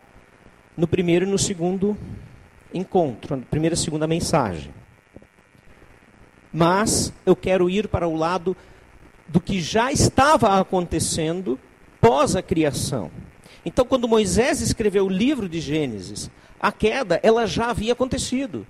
[0.76, 1.98] no primeiro e no segundo
[2.74, 4.74] encontro, na primeira e segunda mensagem.
[6.52, 8.56] Mas eu quero ir para o lado
[9.28, 11.60] do que já estava acontecendo
[12.00, 13.10] pós a criação.
[13.66, 18.68] Então, quando Moisés escreveu o livro de Gênesis, a queda ela já havia acontecido.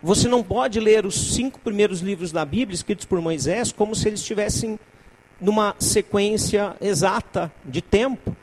[0.00, 4.06] Você não pode ler os cinco primeiros livros da Bíblia escritos por Moisés como se
[4.06, 4.78] eles estivessem
[5.40, 8.36] numa sequência exata de tempo,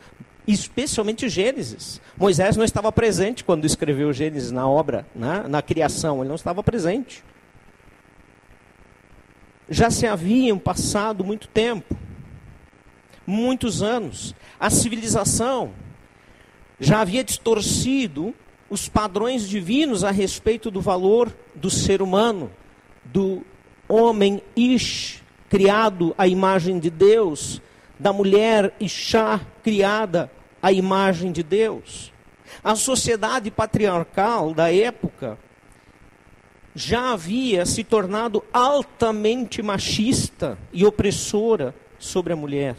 [0.46, 2.02] especialmente Gênesis.
[2.18, 6.62] Moisés não estava presente quando escreveu Gênesis na obra, né, na criação, ele não estava
[6.62, 7.24] presente.
[9.70, 11.98] Já se haviam passado muito tempo
[13.26, 14.36] muitos anos.
[14.60, 15.72] A civilização
[16.80, 18.36] já havia distorcido
[18.70, 22.52] os padrões divinos a respeito do valor do ser humano,
[23.04, 23.44] do
[23.88, 27.62] homem Ish, criado à imagem de Deus,
[28.00, 32.12] da mulher Ishá, criada à imagem de Deus.
[32.64, 35.38] A sociedade patriarcal da época
[36.74, 42.76] já havia se tornado altamente machista e opressora sobre a mulher.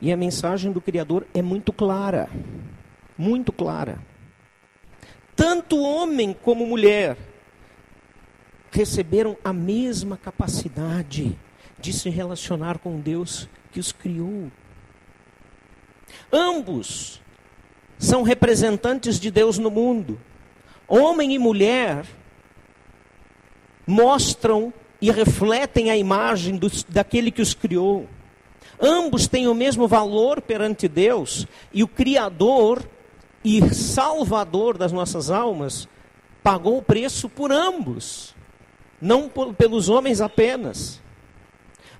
[0.00, 2.28] E a mensagem do Criador é muito clara,
[3.16, 3.98] muito clara.
[5.36, 7.16] Tanto homem como mulher
[8.70, 11.36] receberam a mesma capacidade
[11.78, 14.50] de se relacionar com Deus que os criou.
[16.32, 17.20] Ambos
[17.98, 20.20] são representantes de Deus no mundo.
[20.86, 22.04] Homem e mulher
[23.86, 28.08] mostram e refletem a imagem dos, daquele que os criou.
[28.80, 32.84] Ambos têm o mesmo valor perante Deus e o Criador
[33.44, 35.86] e Salvador das nossas almas
[36.42, 38.34] pagou o preço por ambos,
[39.00, 41.00] não por, pelos homens apenas.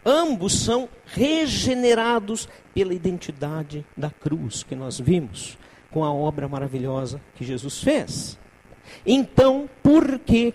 [0.04, 5.56] Ambos são regenerados pela identidade da cruz que nós vimos
[5.90, 8.38] com a obra maravilhosa que Jesus fez.
[9.06, 10.52] Então, por que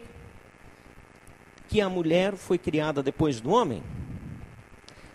[1.67, 3.83] que a mulher foi criada depois do homem?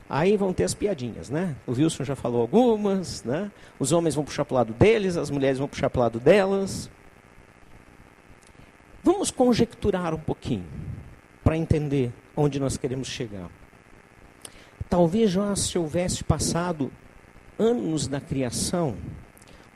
[0.08, 1.56] Aí vão ter as piadinhas, né?
[1.66, 3.50] O Wilson já falou algumas, né?
[3.78, 6.20] Os homens vão puxar para o lado deles, as mulheres vão puxar para o lado
[6.20, 6.90] delas.
[9.02, 10.66] Vamos conjecturar um pouquinho
[11.42, 13.50] para entender onde nós queremos chegar.
[14.88, 16.90] Talvez já se houvesse passado
[17.58, 18.96] anos da criação,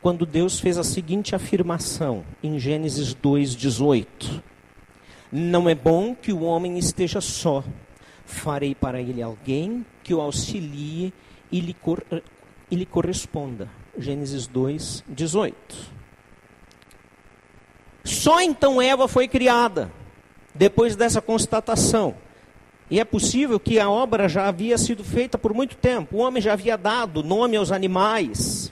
[0.00, 4.42] quando Deus fez a seguinte afirmação em Gênesis 2:18:
[5.32, 7.64] Não é bom que o homem esteja só.
[8.28, 11.14] Farei para ele alguém que o auxilie
[11.50, 12.04] e lhe, cor
[12.70, 13.70] e lhe corresponda.
[13.98, 15.56] Gênesis 2, 18.
[18.04, 19.90] Só então Eva foi criada,
[20.54, 22.14] depois dessa constatação.
[22.90, 26.18] E é possível que a obra já havia sido feita por muito tempo.
[26.18, 28.70] O homem já havia dado nome aos animais.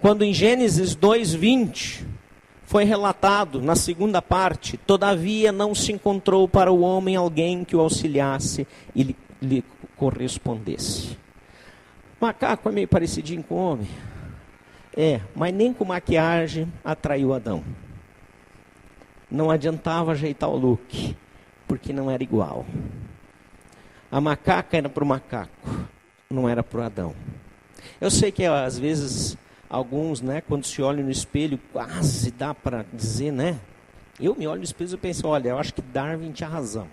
[0.00, 2.04] Quando em Gênesis 2:20
[2.66, 7.80] foi relatado na segunda parte, todavia não se encontrou para o homem alguém que o
[7.80, 9.64] auxiliasse e lhe, lhe
[9.96, 11.16] correspondesse.
[12.20, 13.88] Macaco é meio parecidinho com homem.
[14.96, 17.62] É, mas nem com maquiagem atraiu Adão.
[19.30, 21.16] Não adiantava ajeitar o look
[21.68, 22.66] porque não era igual.
[24.10, 25.88] A macaca era para o macaco,
[26.28, 27.14] não era para o Adão.
[28.00, 29.36] Eu sei que às vezes
[29.68, 33.58] alguns, né, quando se olham no espelho, quase dá para dizer, né?
[34.18, 36.88] Eu me olho no espelho e penso, olha, eu acho que Darwin tinha razão.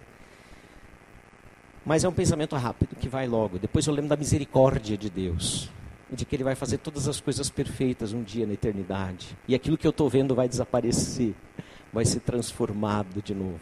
[1.86, 3.60] Mas é um pensamento rápido, que vai logo.
[3.60, 5.70] Depois eu lembro da misericórdia de Deus.
[6.10, 9.38] De que Ele vai fazer todas as coisas perfeitas um dia na eternidade.
[9.48, 11.34] E aquilo que eu estou vendo vai desaparecer.
[11.92, 13.60] Vai ser transformado de novo.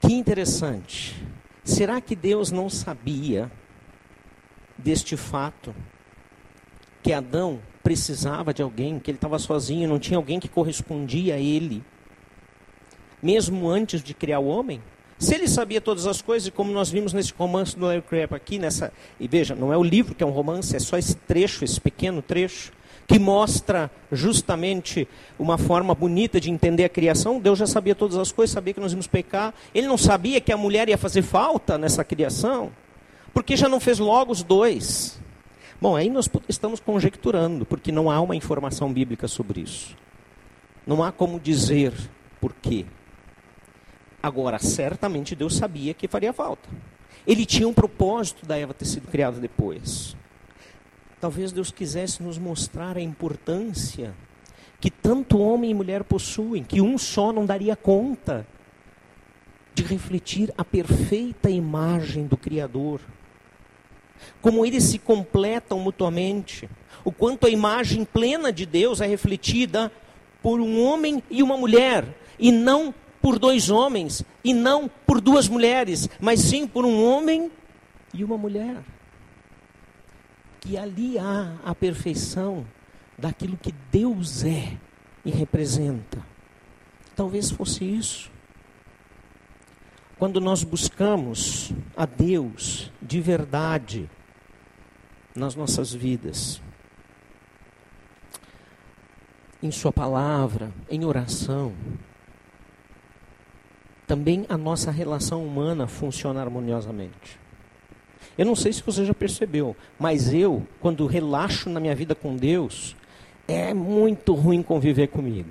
[0.00, 1.22] Que interessante.
[1.62, 3.50] Será que Deus não sabia
[4.76, 5.74] deste fato?
[7.02, 11.38] Que Adão precisava de alguém, que ele estava sozinho, não tinha alguém que correspondia a
[11.38, 11.82] ele,
[13.22, 14.82] mesmo antes de criar o homem?
[15.18, 18.58] Se ele sabia todas as coisas, como nós vimos nesse romance do Larry Crabb aqui,
[18.58, 21.64] nessa, e veja, não é o livro que é um romance, é só esse trecho,
[21.64, 22.72] esse pequeno trecho
[23.08, 25.08] que mostra justamente
[25.38, 27.40] uma forma bonita de entender a criação.
[27.40, 29.54] Deus já sabia todas as coisas, sabia que nós íamos pecar.
[29.74, 32.70] Ele não sabia que a mulher ia fazer falta nessa criação,
[33.32, 35.18] porque já não fez logo os dois.
[35.80, 39.96] Bom, aí nós estamos conjecturando, porque não há uma informação bíblica sobre isso.
[40.86, 41.92] Não há como dizer
[42.40, 42.84] por quê.
[44.20, 46.68] Agora, certamente Deus sabia que faria falta.
[47.24, 50.16] Ele tinha um propósito da Eva ter sido criada depois.
[51.20, 54.14] Talvez Deus quisesse nos mostrar a importância
[54.80, 58.46] que tanto homem e mulher possuem, que um só não daria conta
[59.74, 63.00] de refletir a perfeita imagem do Criador.
[64.40, 66.68] Como eles se completam mutuamente,
[67.04, 69.90] o quanto a imagem plena de Deus é refletida
[70.42, 72.04] por um homem e uma mulher,
[72.38, 77.50] e não por dois homens, e não por duas mulheres, mas sim por um homem
[78.14, 78.76] e uma mulher
[80.60, 82.66] que ali há a perfeição
[83.16, 84.76] daquilo que Deus é
[85.24, 86.24] e representa.
[87.16, 88.30] Talvez fosse isso.
[90.18, 94.10] Quando nós buscamos a Deus de verdade
[95.32, 96.60] nas nossas vidas,
[99.62, 101.72] em Sua palavra, em oração,
[104.08, 107.38] também a nossa relação humana funciona harmoniosamente.
[108.36, 112.34] Eu não sei se você já percebeu, mas eu, quando relaxo na minha vida com
[112.34, 112.96] Deus,
[113.46, 115.50] é muito ruim conviver comigo.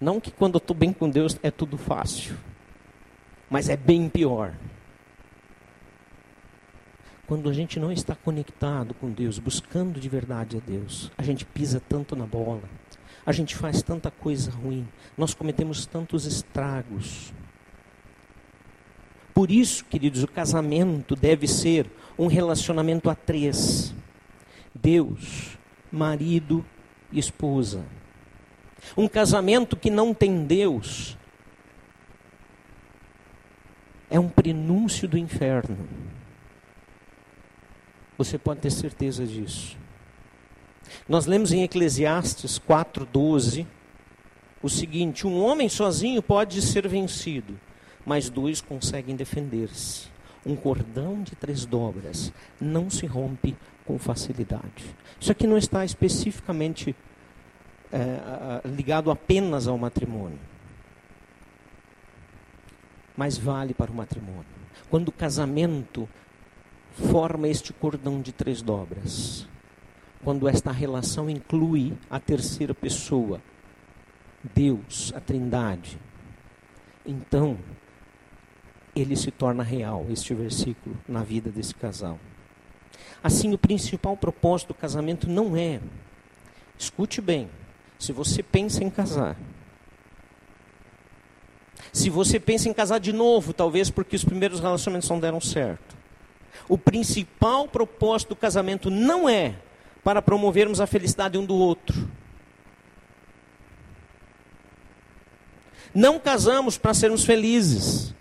[0.00, 2.36] Não que quando eu estou bem com Deus é tudo fácil,
[3.50, 4.54] mas é bem pior.
[7.26, 11.44] Quando a gente não está conectado com Deus, buscando de verdade a Deus, a gente
[11.44, 12.62] pisa tanto na bola,
[13.24, 14.86] a gente faz tanta coisa ruim,
[15.16, 17.32] nós cometemos tantos estragos.
[19.32, 23.94] Por isso, queridos, o casamento deve ser um relacionamento a três:
[24.74, 25.58] Deus,
[25.90, 26.64] marido
[27.10, 27.84] e esposa.
[28.96, 31.16] Um casamento que não tem Deus
[34.14, 35.76] é um prenúncio do inferno.
[38.16, 39.76] Você pode ter certeza disso.
[41.08, 43.66] Nós lemos em Eclesiastes 4:12
[44.62, 47.58] o seguinte: um homem sozinho pode ser vencido,
[48.06, 50.06] mas dois conseguem defender-se.
[50.46, 54.94] Um cordão de três dobras não se rompe com facilidade.
[55.18, 56.94] Isso aqui não está especificamente
[57.92, 60.38] é, ligado apenas ao matrimônio,
[63.16, 64.44] mas vale para o matrimônio.
[64.90, 66.08] Quando o casamento
[66.92, 69.46] forma este cordão de três dobras,
[70.22, 73.40] quando esta relação inclui a terceira pessoa,
[74.54, 75.98] Deus, a Trindade,
[77.04, 77.58] então
[78.94, 82.18] ele se torna real, este versículo, na vida desse casal.
[83.22, 85.80] Assim, o principal propósito do casamento não é,
[86.78, 87.48] escute bem,
[87.98, 89.36] se você pensa em casar,
[91.94, 95.96] se você pensa em casar de novo, talvez porque os primeiros relacionamentos não deram certo,
[96.68, 99.54] o principal propósito do casamento não é
[100.02, 102.10] para promovermos a felicidade um do outro.
[105.94, 108.12] Não casamos para sermos felizes.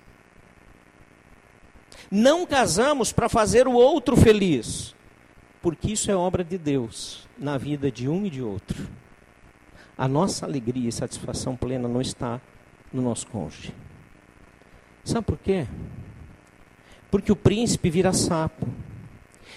[2.12, 4.94] Não casamos para fazer o outro feliz.
[5.64, 8.88] Porque isso é obra de Deus na vida de um e de outro.
[9.98, 12.40] A nossa alegria e satisfação plena não está
[12.94, 13.74] no nosso cônjuge.
[15.04, 15.68] Sabe por quê?
[17.12, 18.68] Porque o príncipe vira sapo.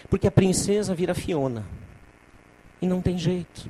[0.08, 1.64] Porque a princesa vira Fiona.
[2.80, 3.68] E não tem jeito.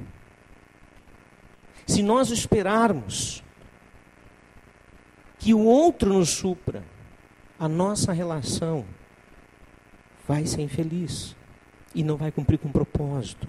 [1.86, 3.42] Se nós esperarmos
[5.38, 6.82] que o outro nos supra,
[7.58, 8.84] a nossa relação
[10.26, 11.36] vai ser infeliz
[11.94, 13.48] e não vai cumprir com o propósito.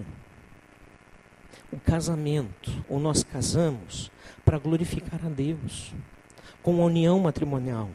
[1.72, 4.10] O casamento, ou nós casamos
[4.44, 5.92] para glorificar a Deus,
[6.62, 7.90] com a união matrimonial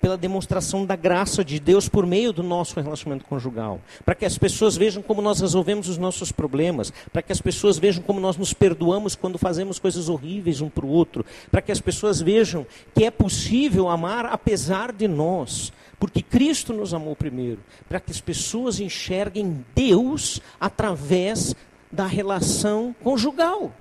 [0.00, 4.36] pela demonstração da graça de Deus por meio do nosso relacionamento conjugal, para que as
[4.36, 8.36] pessoas vejam como nós resolvemos os nossos problemas, para que as pessoas vejam como nós
[8.36, 12.66] nos perdoamos quando fazemos coisas horríveis um para o outro, para que as pessoas vejam
[12.94, 18.20] que é possível amar apesar de nós, porque Cristo nos amou primeiro, para que as
[18.20, 21.54] pessoas enxerguem Deus através
[21.94, 23.72] da relação conjugal.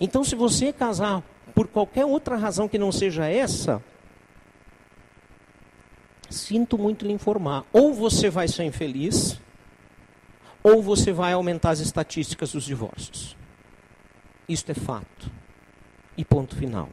[0.00, 1.22] Então, se você casar
[1.54, 3.82] por qualquer outra razão que não seja essa,
[6.30, 7.64] Sinto muito lhe informar.
[7.72, 9.40] Ou você vai ser infeliz,
[10.62, 13.36] ou você vai aumentar as estatísticas dos divórcios.
[14.48, 15.30] Isto é fato.
[16.16, 16.88] E ponto final.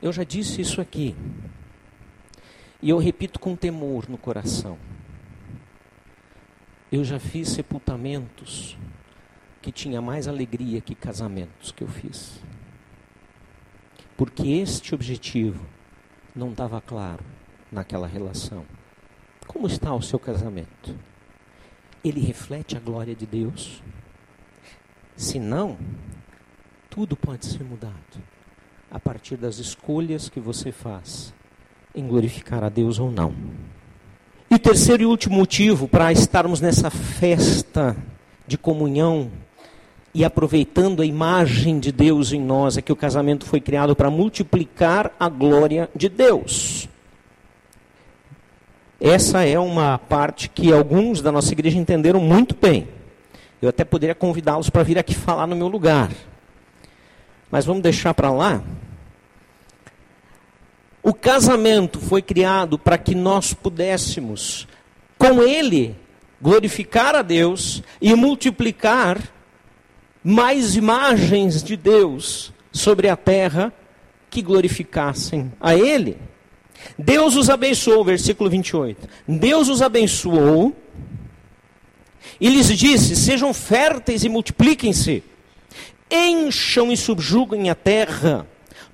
[0.00, 1.16] Eu já disse isso aqui.
[2.80, 4.78] E eu repito com temor no coração.
[6.96, 8.74] Eu já fiz sepultamentos
[9.60, 12.40] que tinha mais alegria que casamentos que eu fiz.
[14.16, 15.62] Porque este objetivo
[16.34, 17.22] não estava claro
[17.70, 18.64] naquela relação.
[19.46, 20.98] Como está o seu casamento?
[22.02, 23.82] Ele reflete a glória de Deus?
[25.14, 25.76] Se não,
[26.88, 28.22] tudo pode ser mudado
[28.90, 31.34] a partir das escolhas que você faz
[31.94, 33.34] em glorificar a Deus ou não.
[34.48, 37.96] E o terceiro e último motivo para estarmos nessa festa
[38.46, 39.28] de comunhão
[40.14, 44.08] e aproveitando a imagem de Deus em nós é que o casamento foi criado para
[44.08, 46.88] multiplicar a glória de Deus.
[49.00, 52.88] Essa é uma parte que alguns da nossa igreja entenderam muito bem.
[53.60, 56.10] Eu até poderia convidá-los para vir aqui falar no meu lugar.
[57.50, 58.62] Mas vamos deixar para lá.
[61.06, 64.66] O casamento foi criado para que nós pudéssemos,
[65.16, 65.94] com ele,
[66.42, 69.16] glorificar a Deus e multiplicar
[70.24, 73.72] mais imagens de Deus sobre a terra
[74.28, 76.16] que glorificassem a Ele.
[76.98, 79.08] Deus os abençoou, versículo 28.
[79.28, 80.74] Deus os abençoou
[82.40, 85.22] e lhes disse: Sejam férteis e multipliquem-se,
[86.10, 88.44] encham e subjuguem a terra,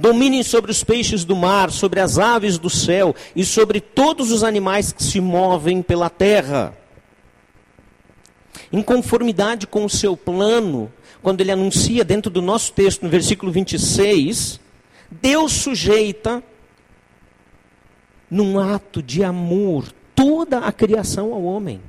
[0.02, 4.42] dominem sobre os peixes do mar, sobre as aves do céu e sobre todos os
[4.42, 6.76] animais que se movem pela terra.
[8.72, 10.92] Em conformidade com o seu plano,
[11.22, 14.58] quando ele anuncia dentro do nosso texto, no versículo 26,
[15.08, 16.42] Deus sujeita
[18.28, 19.84] num ato de amor
[20.16, 21.80] toda a criação ao homem.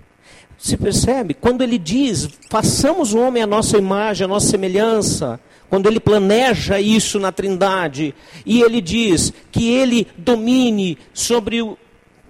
[0.56, 1.34] Se percebe?
[1.34, 5.40] Quando ele diz, façamos o homem a nossa imagem, a nossa semelhança,
[5.74, 8.14] quando ele planeja isso na Trindade,
[8.46, 11.68] e ele diz que ele domine sobre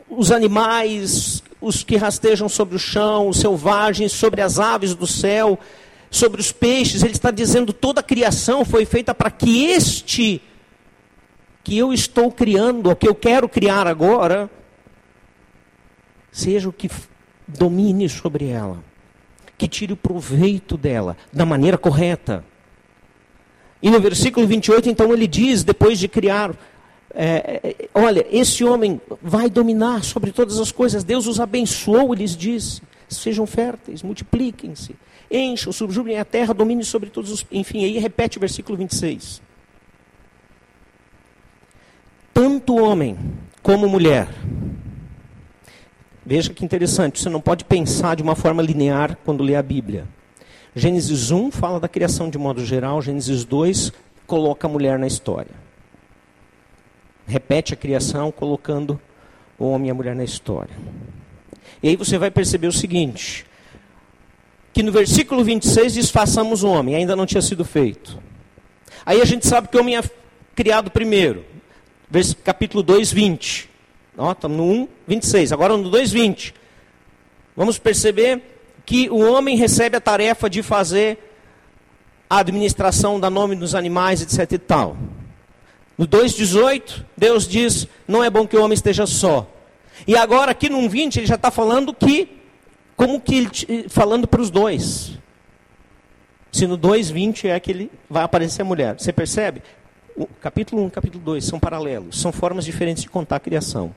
[0.10, 5.60] os animais, os que rastejam sobre o chão, os selvagens, sobre as aves do céu,
[6.10, 10.42] sobre os peixes, ele está dizendo toda a criação foi feita para que este
[11.66, 14.50] que eu estou criando, o que eu quero criar agora,
[16.32, 16.90] seja o que
[17.46, 18.82] domine sobre ela,
[19.58, 22.46] que tire o proveito dela da maneira correta.
[23.84, 26.56] E no versículo 28, então, ele diz, depois de criar,
[27.14, 32.24] é, é, olha, esse homem vai dominar sobre todas as coisas, Deus os abençoou, ele
[32.24, 34.96] lhes disse, sejam férteis, multipliquem-se,
[35.30, 37.46] encham, subjuguem a terra, dominem sobre todos os...
[37.52, 39.42] Enfim, aí repete o versículo 26.
[42.34, 43.18] Tanto homem
[43.62, 44.30] como mulher
[46.26, 50.08] Veja que interessante, você não pode pensar de uma forma linear quando lê a Bíblia.
[50.76, 53.92] Gênesis 1 fala da criação de modo geral, Gênesis 2
[54.26, 55.52] coloca a mulher na história.
[57.28, 59.00] Repete a criação colocando
[59.60, 60.76] o homem e a mulher na história.
[61.82, 63.46] E aí você vai perceber o seguinte:
[64.74, 68.18] que no versículo 26 diz: façamos o homem, ainda não tinha sido feito.
[69.06, 70.04] Aí a gente sabe que o homem é
[70.56, 71.46] criado primeiro.
[72.44, 73.70] Capítulo 2, 20.
[74.18, 75.52] Ó, estamos no 1, 26.
[75.52, 76.54] Agora no 2, 20.
[77.56, 78.53] Vamos perceber
[78.86, 81.18] que o homem recebe a tarefa de fazer
[82.30, 84.98] a administração da nome dos animais, etc e tal.
[85.98, 89.48] No 2,18, Deus diz: não é bom que o homem esteja só.
[90.08, 92.28] E agora, aqui no 1,20, ele já está falando que,
[92.96, 93.48] como que
[93.90, 95.20] falando para os dois.
[96.52, 99.00] Se no 2,20 é que ele vai aparecer a mulher.
[99.00, 99.62] Você percebe?
[100.16, 103.94] O capítulo 1 e capítulo 2 são paralelos, são formas diferentes de contar a criação.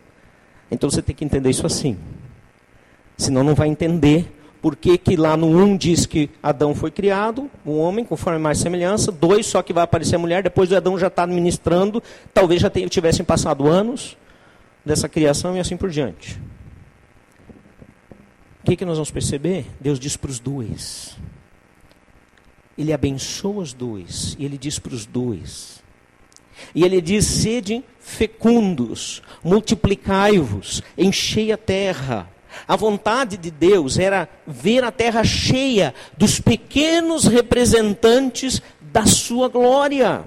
[0.71, 1.99] Então você tem que entender isso assim.
[3.19, 7.51] Senão não vai entender por que, que lá no 1 diz que Adão foi criado,
[7.65, 10.99] um homem, conforme mais semelhança, dois só que vai aparecer a mulher, depois o Adão
[10.99, 12.03] já está ministrando,
[12.33, 14.17] talvez já tivessem passado anos
[14.85, 16.41] dessa criação e assim por diante.
[18.63, 19.67] O que, que nós vamos perceber?
[19.81, 21.17] Deus diz para os dois.
[22.77, 25.83] Ele abençoa os dois, e ele diz para os dois.
[26.75, 32.29] E ele diz: sede fecundos, multiplicai-vos, enchei a terra.
[32.67, 40.25] A vontade de Deus era ver a terra cheia dos pequenos representantes da sua glória,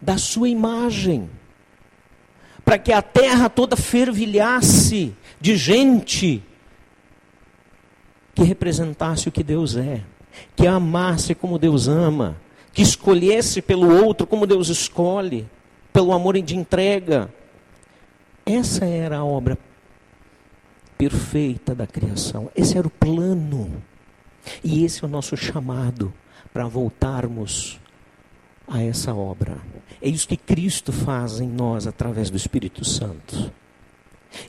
[0.00, 1.30] da sua imagem,
[2.64, 6.42] para que a terra toda fervilhasse de gente
[8.34, 10.02] que representasse o que Deus é,
[10.54, 12.36] que amasse como Deus ama
[12.76, 15.48] que escolhesse pelo outro como Deus escolhe,
[15.94, 17.32] pelo amor de entrega.
[18.44, 19.56] Essa era a obra
[20.98, 22.50] perfeita da criação.
[22.54, 23.82] Esse era o plano.
[24.62, 26.12] E esse é o nosso chamado
[26.52, 27.78] para voltarmos
[28.66, 29.58] a essa obra.
[30.00, 33.52] É isso que Cristo faz em nós através do Espírito Santo.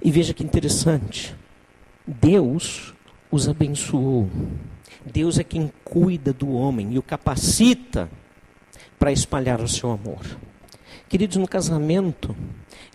[0.04, 1.36] E veja que interessante.
[2.06, 2.94] Deus
[3.32, 4.30] os abençoou.
[5.06, 8.10] Deus é quem cuida do homem e o capacita
[8.98, 10.26] para espalhar o seu amor.
[11.08, 12.36] Queridos, no casamento,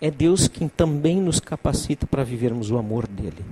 [0.03, 3.45] é Deus quem também nos capacita para vivermos o amor dele.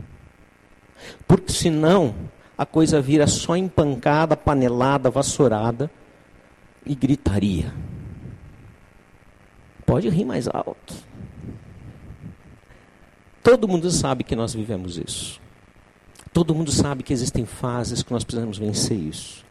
[1.25, 2.13] Porque senão
[2.57, 5.89] a coisa vira só empancada, panelada, vassourada
[6.85, 7.73] e gritaria.
[9.85, 10.93] Pode rir mais alto.
[13.41, 15.39] Todo mundo sabe que nós vivemos isso.
[16.33, 19.45] Todo mundo sabe que existem fases que nós precisamos vencer isso.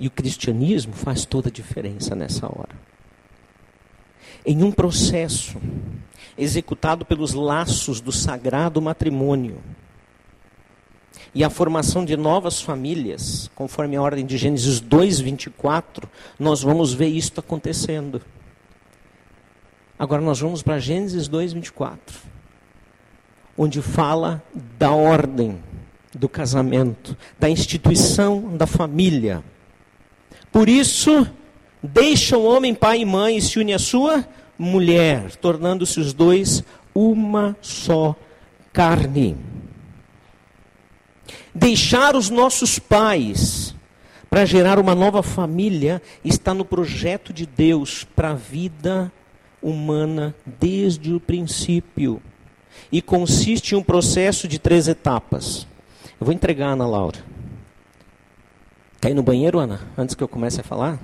[0.00, 2.95] E o cristianismo faz toda a diferença nessa hora.
[4.46, 5.60] Em um processo
[6.38, 9.60] executado pelos laços do sagrado matrimônio
[11.34, 17.08] e a formação de novas famílias, conforme a ordem de Gênesis 2:24, nós vamos ver
[17.08, 18.22] isso acontecendo.
[19.98, 21.98] Agora nós vamos para Gênesis 2:24,
[23.58, 24.42] onde fala
[24.78, 25.58] da ordem
[26.14, 29.42] do casamento, da instituição da família.
[30.50, 31.26] Por isso,
[31.82, 34.26] deixa o homem pai e mãe e se une à sua
[34.58, 38.14] mulher, tornando-se os dois uma só
[38.72, 39.36] carne.
[41.54, 43.74] Deixar os nossos pais
[44.28, 49.10] para gerar uma nova família está no projeto de Deus para a vida
[49.62, 52.20] humana desde o princípio.
[52.92, 55.66] E consiste em um processo de três etapas.
[56.20, 57.18] Eu vou entregar a Ana Laura.
[59.00, 59.80] Quer ir no banheiro, Ana?
[59.96, 60.98] Antes que eu comece a falar?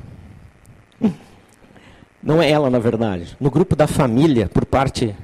[2.23, 3.37] Não é ela, na verdade.
[3.41, 5.14] No grupo da família, por parte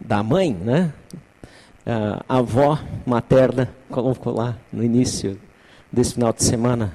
[0.00, 0.92] da mãe, né?
[2.28, 5.38] a avó materna colocou lá no início
[5.92, 6.94] desse final de semana: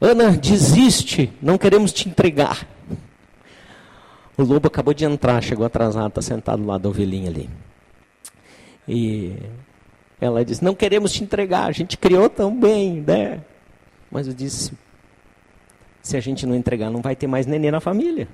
[0.00, 2.66] Ana, desiste, não queremos te entregar.
[4.36, 7.48] O lobo acabou de entrar, chegou atrasado, está sentado lá da ovelhinha ali.
[8.86, 9.34] E
[10.20, 13.40] ela disse: Não queremos te entregar, a gente criou tão bem, né?
[14.10, 14.72] Mas eu disse:
[16.02, 18.28] Se a gente não entregar, não vai ter mais neném na família.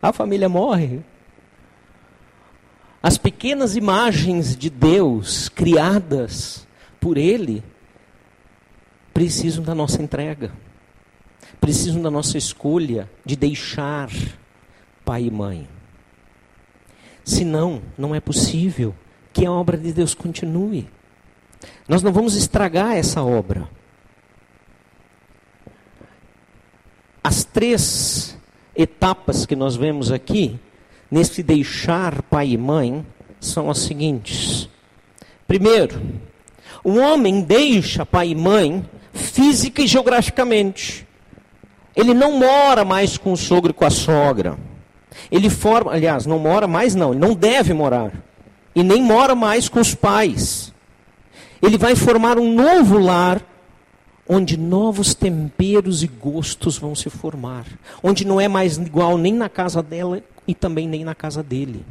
[0.00, 1.00] A família morre.
[3.02, 6.66] As pequenas imagens de Deus criadas
[7.00, 7.62] por Ele
[9.12, 10.52] precisam da nossa entrega,
[11.60, 14.08] precisam da nossa escolha de deixar
[15.04, 15.68] pai e mãe.
[17.24, 18.94] Senão, não é possível
[19.32, 20.88] que a obra de Deus continue.
[21.88, 23.68] Nós não vamos estragar essa obra.
[27.22, 28.37] As três
[28.78, 30.58] etapas que nós vemos aqui,
[31.10, 33.04] nesse deixar pai e mãe,
[33.40, 34.68] são as seguintes.
[35.48, 36.00] Primeiro,
[36.84, 41.06] o homem deixa pai e mãe física e geograficamente.
[41.96, 44.56] Ele não mora mais com o sogro e com a sogra.
[45.30, 48.12] Ele forma, aliás, não mora mais não, ele não deve morar.
[48.74, 50.72] E nem mora mais com os pais.
[51.60, 53.42] Ele vai formar um novo lar
[54.28, 57.64] onde novos temperos e gostos vão se formar,
[58.02, 61.84] onde não é mais igual nem na casa dela e também nem na casa dele.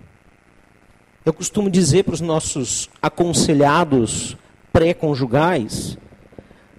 [1.26, 4.38] Eu costumo dizer para os nossos aconselhados
[4.72, 5.98] pré-conjugais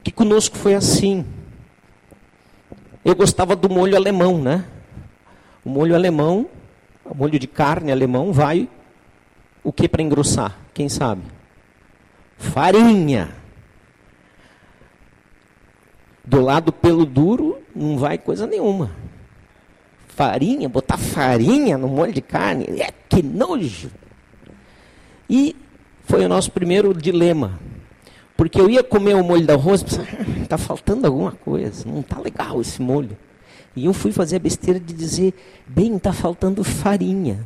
[0.02, 1.24] que conosco foi assim.
[3.04, 4.64] Eu gostava do molho alemão, né?
[5.64, 6.48] O molho alemão,
[7.04, 8.68] o molho de carne alemão vai
[9.62, 10.56] o que para engrossar?
[10.72, 11.22] Quem sabe?
[12.38, 13.37] Farinha.
[16.28, 18.90] Do lado pelo duro não vai coisa nenhuma.
[20.08, 23.90] Farinha, botar farinha no molho de carne, é que nojo.
[25.30, 25.56] E
[26.04, 27.58] foi o nosso primeiro dilema.
[28.36, 32.20] Porque eu ia comer o molho de arroz, está ah, faltando alguma coisa, não está
[32.20, 33.16] legal esse molho.
[33.74, 35.32] E eu fui fazer a besteira de dizer,
[35.66, 37.42] bem, está faltando farinha.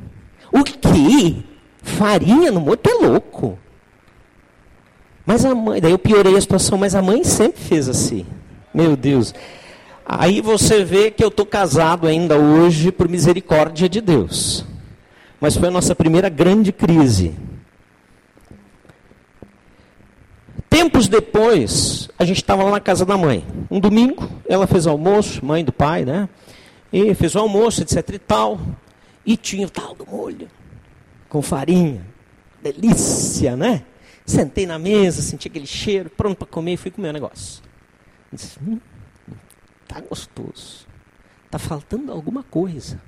[0.50, 1.36] O quê?
[1.84, 2.80] Farinha no molho?
[2.84, 3.56] É louco.
[5.24, 8.26] Mas a mãe, daí eu piorei a situação, mas a mãe sempre fez assim.
[8.74, 9.34] Meu Deus.
[10.04, 14.64] Aí você vê que eu estou casado ainda hoje por misericórdia de Deus.
[15.40, 17.34] Mas foi a nossa primeira grande crise.
[20.68, 23.44] Tempos depois, a gente estava lá na casa da mãe.
[23.70, 26.28] Um domingo, ela fez almoço, mãe do pai, né?
[26.92, 28.60] E fez o almoço, etc e tal.
[29.24, 30.48] E tinha o tal do molho,
[31.28, 32.00] com farinha.
[32.62, 33.82] Delícia, né?
[34.24, 37.62] Sentei na mesa, senti aquele cheiro, pronto para comer fui comer o negócio.
[38.32, 38.80] Disse, hum,
[39.86, 40.86] tá gostoso.
[41.50, 43.00] Tá faltando alguma coisa.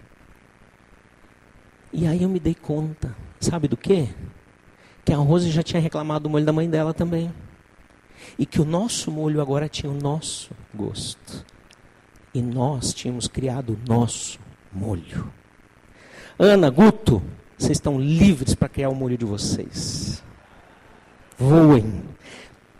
[1.92, 4.08] E aí eu me dei conta, sabe do quê?
[5.04, 7.32] Que a Rose já tinha reclamado do molho da mãe dela também.
[8.38, 11.44] E que o nosso molho agora tinha o nosso gosto.
[12.34, 14.40] E nós tínhamos criado o nosso
[14.72, 15.32] molho.
[16.38, 17.22] Ana, Guto,
[17.56, 20.22] vocês estão livres para criar o molho de vocês.
[21.38, 22.02] Voem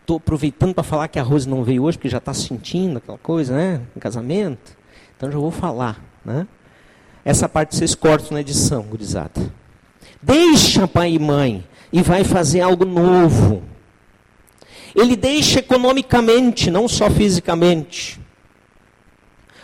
[0.05, 3.17] estou aproveitando para falar que a Rose não veio hoje, porque já está sentindo aquela
[3.17, 3.81] coisa, né?
[3.95, 4.77] Em casamento.
[5.17, 6.47] Então já vou falar, né?
[7.23, 9.51] Essa parte vocês cortam na edição, gurizada.
[10.21, 13.63] Deixa pai e mãe e vai fazer algo novo.
[14.95, 18.19] Ele deixa economicamente, não só fisicamente.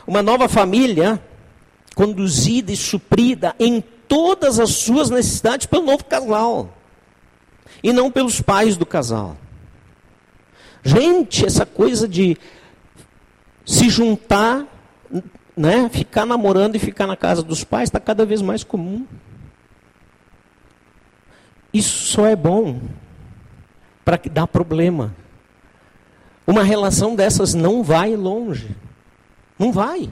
[0.08, 1.22] Uma nova família
[1.94, 6.76] conduzida e suprida em todas as suas necessidades pelo novo casal.
[7.84, 9.38] E não pelos pais do casal.
[10.84, 12.38] Gente, essa coisa de
[13.66, 14.66] se juntar,
[15.56, 19.06] né, ficar namorando e ficar na casa dos pais está cada vez mais comum.
[21.74, 22.82] Isso só é bom
[24.04, 25.16] para que dá problema.
[26.46, 28.76] Uma relação dessas não vai longe.
[29.58, 30.12] Não vai.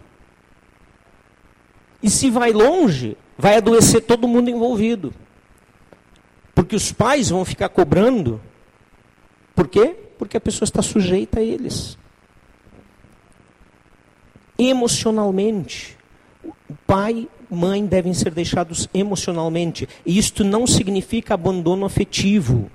[2.01, 5.13] E se vai longe, vai adoecer todo mundo envolvido.
[6.53, 8.39] Porque os pais vão ficar cobrando.
[9.55, 9.95] Por quê?
[10.19, 11.97] Porque a pessoa está sujeita a eles.
[14.57, 15.97] Emocionalmente,
[16.85, 19.87] pai e mãe devem ser deixados emocionalmente.
[20.05, 22.69] E isto não significa abandono afetivo.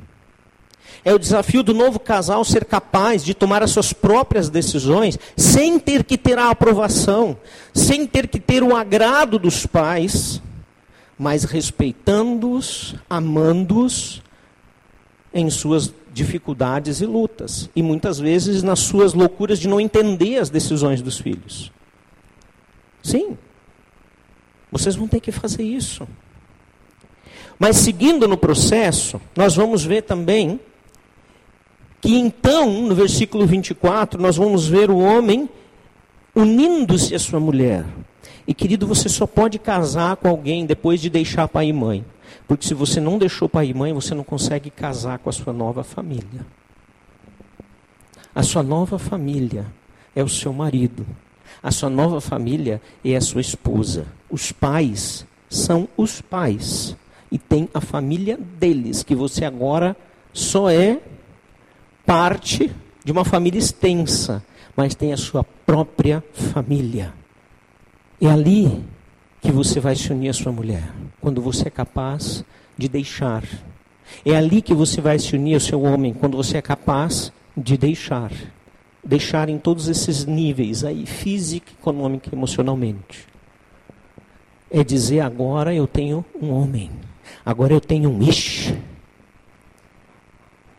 [1.04, 5.78] É o desafio do novo casal ser capaz de tomar as suas próprias decisões sem
[5.78, 7.36] ter que ter a aprovação,
[7.74, 10.40] sem ter que ter o agrado dos pais,
[11.18, 14.22] mas respeitando-os, amando-os
[15.32, 20.48] em suas dificuldades e lutas, e muitas vezes nas suas loucuras de não entender as
[20.48, 21.72] decisões dos filhos.
[23.02, 23.36] Sim,
[24.72, 26.06] vocês vão ter que fazer isso.
[27.58, 30.60] Mas seguindo no processo, nós vamos ver também
[32.00, 35.48] Que então, no versículo 24, nós vamos ver o homem
[36.34, 37.86] unindo-se à sua mulher.
[38.46, 42.04] E querido, você só pode casar com alguém depois de deixar pai e mãe.
[42.46, 45.52] Porque se você não deixou pai e mãe, você não consegue casar com a sua
[45.52, 46.46] nova família.
[48.34, 49.66] A sua nova família
[50.14, 51.06] é o seu marido.
[51.62, 54.06] A sua nova família é a sua esposa.
[54.28, 56.96] Os pais são os pais.
[57.30, 59.96] E tem a família deles, que você agora
[60.32, 61.00] só é
[62.04, 62.70] parte
[63.04, 64.44] de uma família extensa,
[64.76, 67.14] mas tem a sua própria família.
[68.20, 68.84] É ali
[69.44, 70.90] que você vai se unir à sua mulher,
[71.20, 72.42] quando você é capaz
[72.78, 73.44] de deixar.
[74.24, 77.76] É ali que você vai se unir ao seu homem, quando você é capaz de
[77.76, 78.32] deixar.
[79.04, 83.26] Deixar em todos esses níveis aí, físico, econômico e emocionalmente.
[84.70, 86.90] É dizer agora eu tenho um homem,
[87.44, 88.72] agora eu tenho um ish.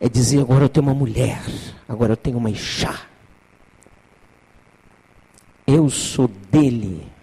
[0.01, 1.39] É dizer agora eu tenho uma mulher,
[1.87, 2.99] agora eu tenho uma Ixá.
[5.67, 7.14] Eu sou dele,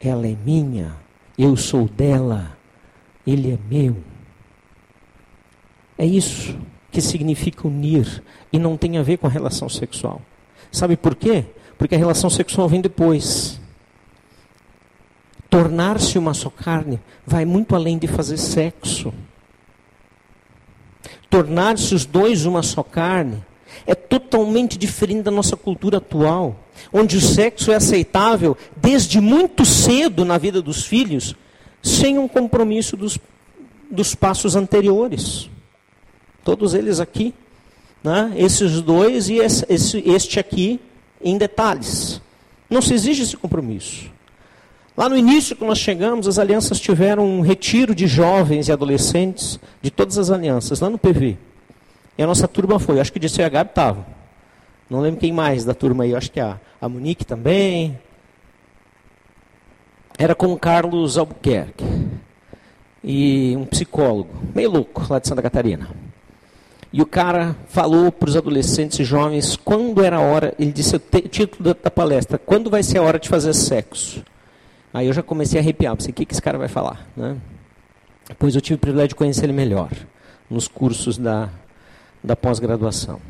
[0.00, 0.96] ela é minha,
[1.38, 2.56] eu sou dela,
[3.26, 3.96] ele é meu.
[5.98, 6.58] É isso
[6.90, 10.22] que significa unir e não tem a ver com a relação sexual.
[10.72, 11.44] Sabe por quê?
[11.76, 13.60] Porque a relação sexual vem depois.
[15.50, 19.12] Tornar-se uma só carne vai muito além de fazer sexo.
[21.28, 23.44] Tornar-se os dois uma só carne
[23.86, 26.56] é totalmente diferente da nossa cultura atual,
[26.92, 31.34] onde o sexo é aceitável desde muito cedo na vida dos filhos,
[31.82, 33.18] sem um compromisso dos,
[33.90, 35.48] dos passos anteriores.
[36.44, 37.34] Todos eles aqui,
[38.02, 38.32] né?
[38.36, 39.66] esses dois e esse,
[40.06, 40.80] este aqui
[41.22, 42.20] em detalhes.
[42.68, 44.10] Não se exige esse compromisso.
[44.96, 49.58] Lá no início, quando nós chegamos, as alianças tiveram um retiro de jovens e adolescentes
[49.80, 51.38] de todas as alianças, lá no PV.
[52.20, 54.06] E a nossa turma foi, acho que de CH estava.
[54.90, 57.98] Não lembro quem mais da turma aí, acho que a, a Monique também.
[60.18, 61.82] Era com o Carlos Albuquerque.
[63.02, 65.88] E um psicólogo, meio louco, lá de Santa Catarina.
[66.92, 70.96] E o cara falou para os adolescentes e jovens quando era a hora, ele disse
[70.96, 74.22] o título da, palestra, quando vai ser a hora de fazer sexo?
[74.92, 77.08] Aí eu já comecei a arrepiar, pensei, o que, que esse cara vai falar?
[77.16, 77.38] Né?
[78.28, 79.90] Depois eu tive o privilégio de conhecer ele melhor,
[80.50, 81.48] nos cursos da,
[82.22, 83.20] da pós-graduação.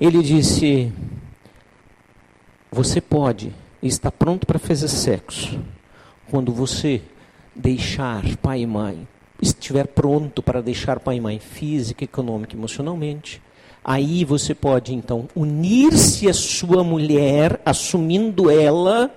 [0.00, 0.92] Ele disse,
[2.70, 5.58] você pode estar pronto para fazer sexo
[6.30, 7.00] quando você
[7.54, 9.08] deixar pai e mãe,
[9.40, 13.42] estiver pronto para deixar pai e mãe física, econômica emocionalmente,
[13.82, 19.10] aí você pode então unir-se à sua mulher, assumindo ela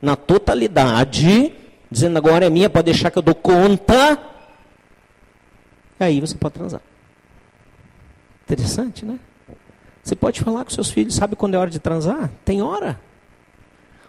[0.00, 1.52] na totalidade,
[1.90, 4.18] dizendo agora é minha, pode deixar que eu dou conta.
[5.98, 6.80] Aí você pode transar.
[8.46, 9.18] Interessante, né?
[10.02, 12.30] Você pode falar com seus filhos, sabe quando é hora de transar?
[12.44, 13.00] Tem hora.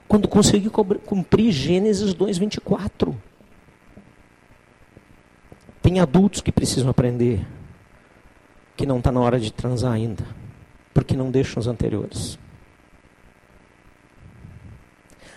[0.07, 3.15] Quando conseguir cumprir Gênesis 2:24.
[5.81, 7.45] Tem adultos que precisam aprender
[8.75, 10.23] que não está na hora de transar ainda,
[10.93, 12.37] porque não deixam os anteriores.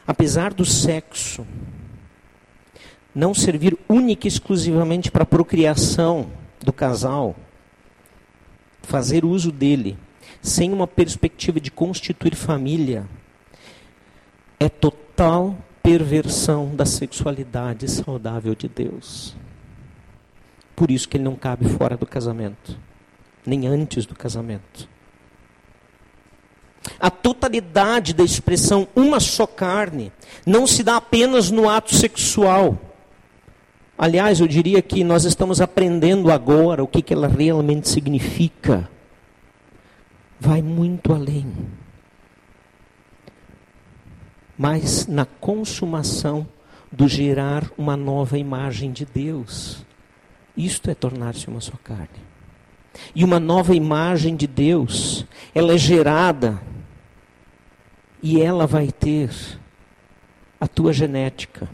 [0.07, 1.47] Apesar do sexo
[3.15, 6.31] não servir única e exclusivamente para a procriação
[6.61, 7.35] do casal,
[8.83, 9.97] fazer uso dele
[10.43, 13.07] sem uma perspectiva de constituir família
[14.59, 19.35] é total perversão da sexualidade saudável de Deus.
[20.77, 22.79] Por isso que ele não cabe fora do casamento,
[23.45, 24.89] nem antes do casamento.
[26.99, 30.11] A totalidade da expressão uma só carne
[30.47, 32.79] não se dá apenas no ato sexual.
[34.03, 38.89] Aliás, eu diria que nós estamos aprendendo agora o que, que ela realmente significa.
[40.41, 41.53] Vai muito além.
[44.57, 46.49] Mas na consumação
[46.91, 49.85] do gerar uma nova imagem de Deus.
[50.57, 52.25] Isto é tornar-se uma só carne.
[53.15, 56.59] E uma nova imagem de Deus, ela é gerada
[58.23, 59.31] e ela vai ter
[60.59, 61.69] a tua genética.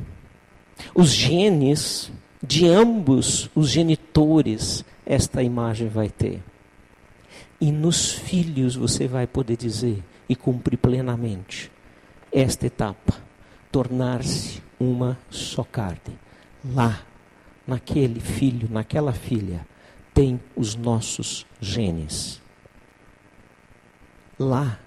[0.93, 2.11] Os genes
[2.43, 6.43] de ambos os genitores, esta imagem vai ter.
[7.61, 11.71] E nos filhos você vai poder dizer e cumprir plenamente
[12.31, 13.15] esta etapa,
[13.73, 16.19] tornar-se uma só carne.
[16.75, 17.03] Lá
[17.67, 19.67] naquele filho, naquela filha,
[20.13, 22.41] tem os nossos genes.
[24.39, 24.79] Lá,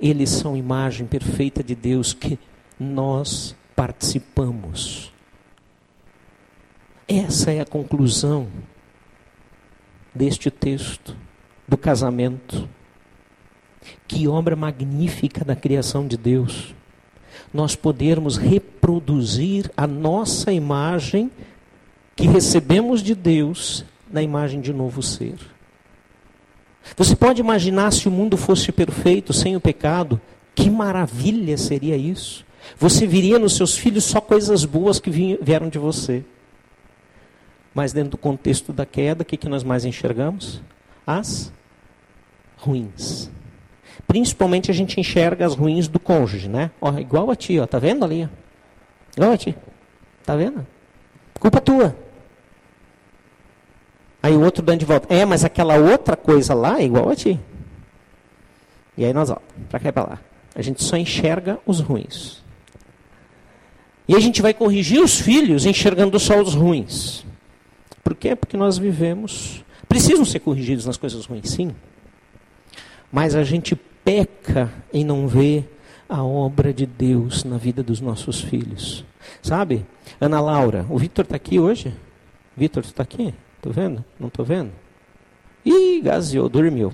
[0.00, 2.38] eles são imagem perfeita de Deus que
[2.78, 5.11] nós participamos.
[7.06, 8.48] Essa é a conclusão
[10.14, 11.16] deste texto
[11.66, 12.68] do casamento.
[14.06, 16.74] Que obra magnífica da criação de Deus.
[17.52, 21.30] Nós podermos reproduzir a nossa imagem
[22.14, 25.34] que recebemos de Deus na imagem de novo ser.
[26.96, 30.20] Você pode imaginar se o mundo fosse perfeito, sem o pecado?
[30.54, 32.44] Que maravilha seria isso!
[32.78, 36.24] Você viria nos seus filhos só coisas boas que vieram de você.
[37.74, 40.60] Mas dentro do contexto da queda, o que, que nós mais enxergamos?
[41.06, 41.52] As
[42.56, 43.30] ruins.
[44.06, 46.70] Principalmente a gente enxerga as ruins do cônjuge, né?
[46.80, 48.28] Ó, igual a ti, ó, tá vendo ali?
[49.16, 49.56] Igual a ti.
[50.24, 50.66] Tá vendo?
[51.40, 51.96] Culpa tua.
[54.22, 55.12] Aí o outro dando de volta.
[55.12, 57.40] É, mas aquela outra coisa lá é igual a ti.
[58.96, 60.18] E aí nós, ó, pra cá e pra lá.
[60.54, 62.42] A gente só enxerga os ruins.
[64.06, 67.24] E a gente vai corrigir os filhos enxergando só os ruins.
[68.02, 68.34] Por quê?
[68.34, 69.64] Porque nós vivemos.
[69.88, 71.74] Precisam ser corrigidos nas coisas ruins, sim.
[73.10, 75.68] Mas a gente peca em não ver
[76.08, 79.04] a obra de Deus na vida dos nossos filhos.
[79.42, 79.86] Sabe?
[80.20, 81.94] Ana Laura, o Vitor está aqui hoje?
[82.56, 83.34] Vitor, está aqui?
[83.56, 84.04] Estou vendo?
[84.18, 84.72] Não estou vendo?
[85.64, 86.92] Ih, gaseou, dormiu.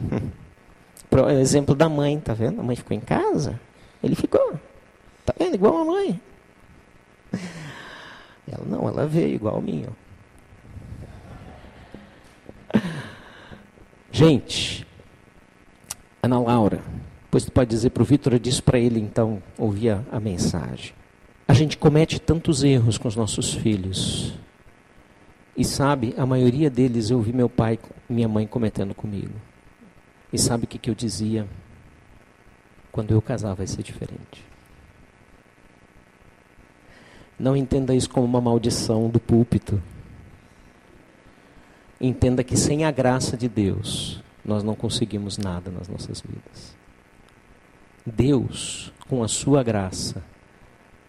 [1.09, 2.61] Pro exemplo da mãe, tá vendo?
[2.61, 3.59] A mãe ficou em casa,
[4.03, 4.55] ele ficou.
[5.25, 5.55] Tá vendo?
[5.55, 6.21] Igual a mãe.
[8.51, 9.85] Ela não, ela veio igual a mim.
[9.87, 9.93] Ó.
[14.11, 14.87] Gente,
[16.23, 16.83] Ana Laura,
[17.31, 20.93] pois tu pode dizer para o Vitor, eu disse para ele então, ouvia a mensagem.
[21.47, 24.35] A gente comete tantos erros com os nossos filhos.
[25.57, 27.79] E sabe, a maioria deles eu vi meu pai
[28.09, 29.35] minha mãe cometendo comigo.
[30.33, 31.47] E sabe o que, que eu dizia?
[32.93, 34.45] Quando eu casar vai ser diferente.
[37.39, 39.81] Não entenda isso como uma maldição do púlpito.
[42.01, 46.77] Entenda que sem a graça de Deus, nós não conseguimos nada nas nossas vidas.
[48.07, 50.23] Deus, com a sua graça,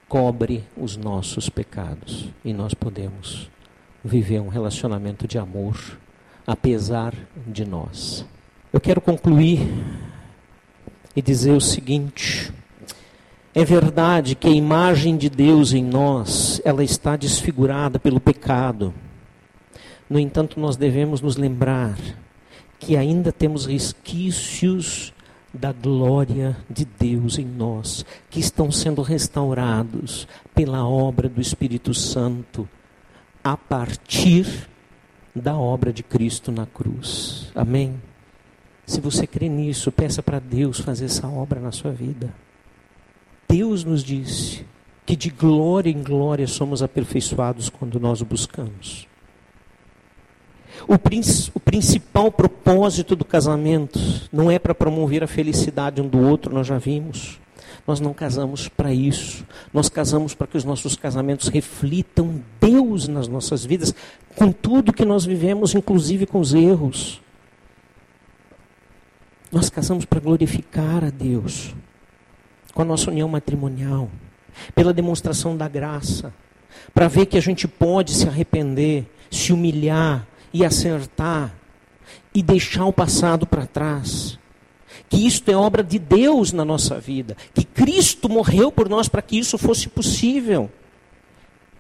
[0.08, 3.50] cobre os nossos pecados e nós podemos
[4.04, 6.00] viver um relacionamento de amor,
[6.46, 7.14] apesar
[7.46, 8.26] de nós.
[8.74, 9.60] Eu quero concluir
[11.16, 12.52] e dizer o seguinte:
[13.54, 18.94] é verdade que a imagem de Deus em nós, ela está desfigurada pelo pecado.
[20.10, 21.98] No entanto, nós devemos nos lembrar
[22.80, 25.14] que ainda temos resquícios
[25.54, 32.68] da glória de Deus em nós, que estão sendo restaurados pela obra do Espírito Santo
[33.44, 34.68] a partir
[35.36, 37.52] da obra de Cristo na cruz.
[37.56, 38.02] Amém?
[38.86, 42.34] Se você crê nisso, peça para Deus fazer essa obra na sua vida.
[43.48, 44.66] Deus nos disse
[45.06, 49.09] que de glória em glória somos aperfeiçoados quando nós o buscamos.
[50.88, 54.00] O, o, principal propósito do casamento
[54.32, 57.40] não é para promover a felicidade um do outro, nós já vimos.
[57.86, 59.46] Nós não casamos para isso.
[59.74, 63.94] Nós casamos para que os nossos casamentos reflitam Deus nas nossas vidas,
[64.36, 67.22] com tudo que nós vivemos, inclusive com os erros.
[69.52, 71.74] Nós casamos para glorificar a Deus,
[72.74, 74.10] com a nossa união matrimonial,
[74.76, 76.32] pela demonstração da graça,
[76.94, 81.54] para ver que a gente pode se arrepender, se humilhar e acertar
[82.34, 84.40] e deixar o passado para trás
[85.10, 89.22] que isto é obra de Deus na nossa vida, que Cristo morreu por nós para
[89.22, 90.70] que isso fosse possível.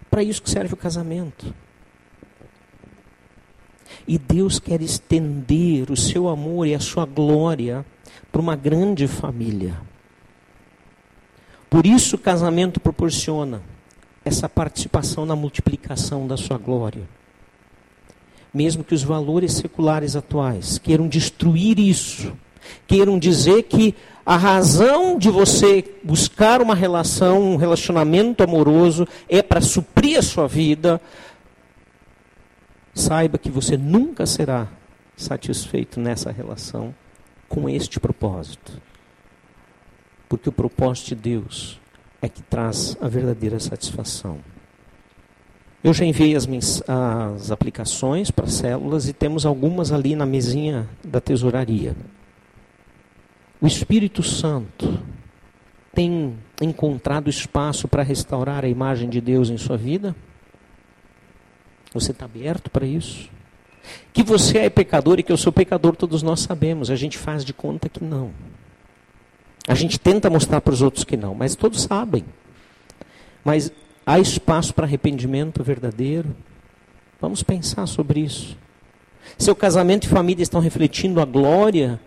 [0.10, 1.54] Para isso que serve o casamento.
[4.08, 7.86] E Deus quer estender o seu amor e a sua glória
[8.32, 9.80] para uma grande família.
[11.70, 13.62] Por isso o casamento proporciona
[14.26, 17.08] essa participação na multiplicação da sua glória.
[18.54, 22.34] Mesmo que os valores seculares atuais queiram destruir isso,
[22.88, 23.96] queiram dizer que
[24.26, 30.48] a razão de você buscar uma relação, um relacionamento amoroso é para suprir a sua
[30.48, 31.02] vida,
[32.94, 34.68] saiba que você nunca será
[35.16, 36.94] satisfeito nessa relação
[37.48, 38.80] com este propósito.
[40.28, 41.80] Porque o propósito de Deus
[42.22, 44.38] é que traz a verdadeira satisfação.
[45.82, 46.48] Eu já enviei as,
[46.88, 51.96] as aplicações para células e temos algumas ali na mesinha da tesouraria.
[53.62, 55.00] O Espírito Santo
[55.94, 60.16] tem encontrado espaço para restaurar a imagem de Deus em sua vida?
[61.94, 63.30] Você está aberto para isso?
[64.12, 66.92] Que você é pecador e que eu sou pecador, todos nós sabemos.
[66.92, 68.32] A gente faz de conta que não.
[69.68, 72.26] A gente tenta mostrar para os outros que não, mas todos sabem.
[73.44, 73.72] Mas
[74.06, 76.36] há espaço para arrependimento verdadeiro?
[77.20, 78.58] Vamos pensar sobre isso.
[79.38, 82.00] Seu casamento e família estão refletindo a glória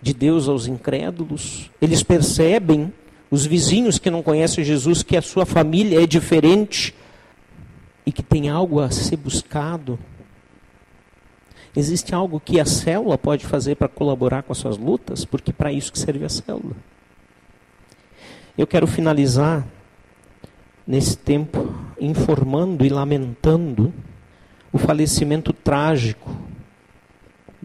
[0.00, 1.70] de Deus aos incrédulos.
[1.80, 2.92] Eles percebem,
[3.30, 6.94] os vizinhos que não conhecem Jesus, que a sua família é diferente
[8.04, 9.98] e que tem algo a ser buscado.
[11.74, 15.72] Existe algo que a célula pode fazer para colaborar com as suas lutas, porque para
[15.72, 16.74] isso que serve a célula.
[18.56, 19.66] Eu quero finalizar
[20.86, 23.92] nesse tempo informando e lamentando
[24.72, 26.36] o falecimento trágico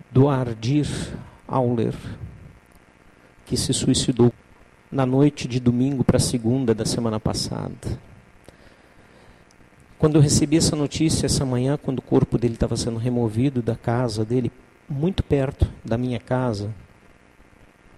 [0.10, 0.88] do Ardir
[1.48, 1.94] Auler,
[3.46, 4.34] que se suicidou
[4.92, 8.00] na noite de domingo para segunda da semana passada.
[10.00, 13.76] Quando eu recebi essa notícia essa manhã, quando o corpo dele estava sendo removido da
[13.76, 14.52] casa dele,
[14.90, 16.74] muito perto da minha casa,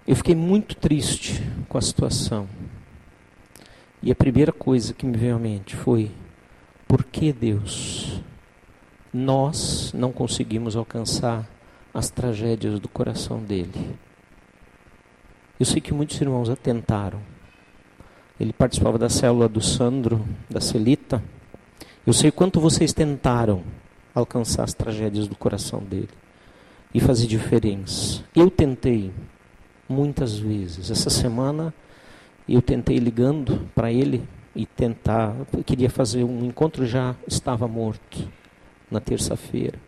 [0.05, 2.47] eu fiquei muito triste com a situação.
[4.05, 6.11] E a primeira coisa que me veio à mente foi:
[6.85, 8.21] por que Deus?
[9.13, 11.49] Nós não conseguimos alcançar
[11.93, 13.95] as tragédias do coração dele.
[15.57, 17.21] Eu sei que muitos irmãos atentaram.
[18.37, 21.23] Ele participava da célula do Sandro, da Celita.
[22.05, 23.63] Eu sei quanto vocês tentaram
[24.13, 26.09] alcançar as tragédias do coração dele
[26.93, 28.21] e fazer diferença.
[28.35, 29.13] Eu tentei
[29.87, 30.91] muitas vezes.
[30.91, 31.73] Essa semana
[32.47, 34.23] eu tentei ligando para ele
[34.55, 35.33] e tentar,
[35.65, 38.29] queria fazer um encontro já estava morto
[38.91, 39.79] na terça-feira.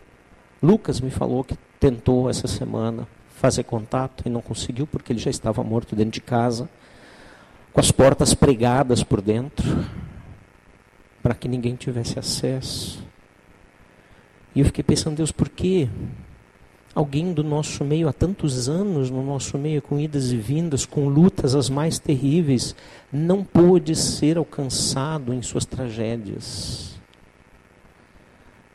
[0.61, 5.29] Lucas me falou que tentou essa semana fazer contato e não conseguiu porque ele já
[5.29, 6.69] estava morto dentro de casa,
[7.71, 9.85] com as portas pregadas por dentro,
[11.21, 13.03] para que ninguém tivesse acesso.
[14.55, 15.89] E eu fiquei pensando, Deus, por quê?
[16.95, 21.09] Alguém do nosso meio há tantos anos, no nosso meio, com idas e vindas, com
[21.09, 22.73] lutas as mais terríveis,
[23.11, 26.97] não pôde ser alcançado em suas tragédias.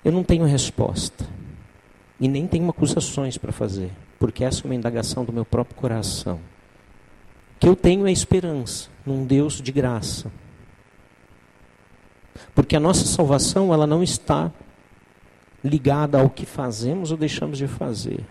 [0.05, 1.27] Eu não tenho resposta.
[2.21, 6.37] E nem tenho acusações para fazer, porque essa é uma indagação do meu próprio coração.
[7.57, 10.31] O que eu tenho é esperança num Deus de graça.
[12.55, 14.53] Porque a nossa salvação, ela não está
[15.65, 18.25] ligada ao que fazemos ou deixamos de fazer.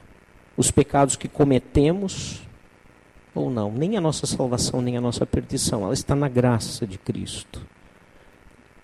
[0.58, 2.42] Os pecados que cometemos
[3.34, 3.72] ou não.
[3.72, 5.84] Nem a nossa salvação, nem a nossa perdição.
[5.84, 7.66] Ela está na graça de Cristo.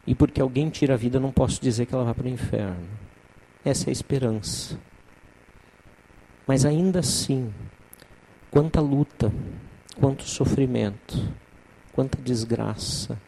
[0.08, 2.88] E porque alguém tira a vida, não posso dizer que ela vai para o inferno.
[3.64, 4.80] Essa é a esperança.
[6.48, 7.52] Mas ainda assim,
[8.52, 9.34] quanta luta,
[10.00, 11.18] quanto sofrimento,
[11.92, 13.20] quanta desgraça,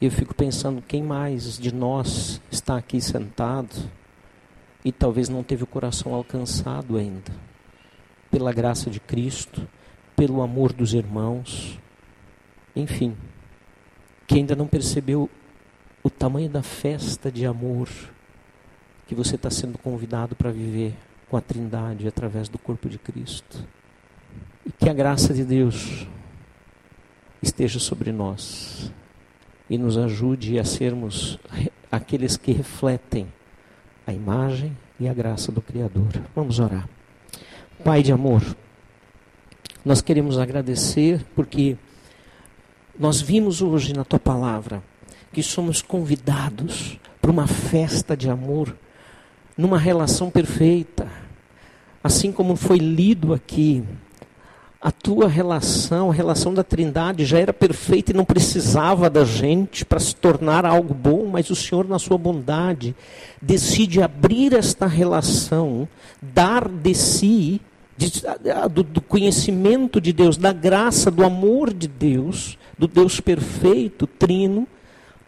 [0.00, 3.74] eu fico pensando quem mais de nós está aqui sentado
[4.84, 7.32] e talvez não teve o coração alcançado ainda
[8.30, 9.66] pela graça de Cristo,
[10.14, 11.78] pelo amor dos irmãos,
[12.74, 13.16] enfim,
[14.26, 15.30] que ainda não percebeu
[16.02, 17.88] o tamanho da festa de amor
[19.06, 20.94] que você está sendo convidado para viver
[21.30, 23.66] com a Trindade através do corpo de Cristo.
[24.66, 26.06] E que a graça de Deus
[27.40, 28.92] esteja sobre nós
[29.68, 31.38] e nos ajude a sermos
[31.90, 33.26] aqueles que refletem
[34.06, 36.22] a imagem e a graça do Criador.
[36.34, 36.88] Vamos orar.
[37.84, 38.42] Pai de amor,
[39.84, 41.76] nós queremos agradecer porque
[42.98, 44.82] nós vimos hoje na tua palavra
[45.32, 48.74] que somos convidados para uma festa de amor,
[49.56, 51.10] numa relação perfeita,
[52.02, 53.84] assim como foi lido aqui
[54.80, 59.84] a tua relação, a relação da Trindade já era perfeita e não precisava da gente
[59.84, 62.94] para se tornar algo bom, mas o Senhor, na sua bondade,
[63.40, 65.88] decide abrir esta relação,
[66.20, 67.60] dar de si,
[67.96, 68.12] de,
[68.70, 74.68] do, do conhecimento de Deus, da graça, do amor de Deus, do Deus perfeito, trino,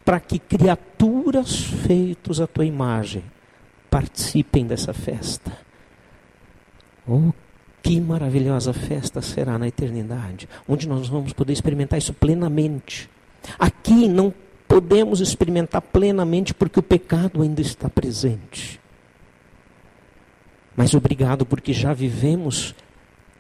[0.05, 3.23] para que criaturas feitas à tua imagem
[3.91, 5.53] participem dessa festa.
[7.07, 7.33] Oh,
[7.89, 13.09] que maravilhosa festa será na eternidade, onde nós vamos poder experimentar isso plenamente.
[13.59, 14.33] Aqui não
[14.69, 18.79] podemos experimentar plenamente porque o pecado ainda está presente.
[20.77, 22.75] Mas obrigado porque já vivemos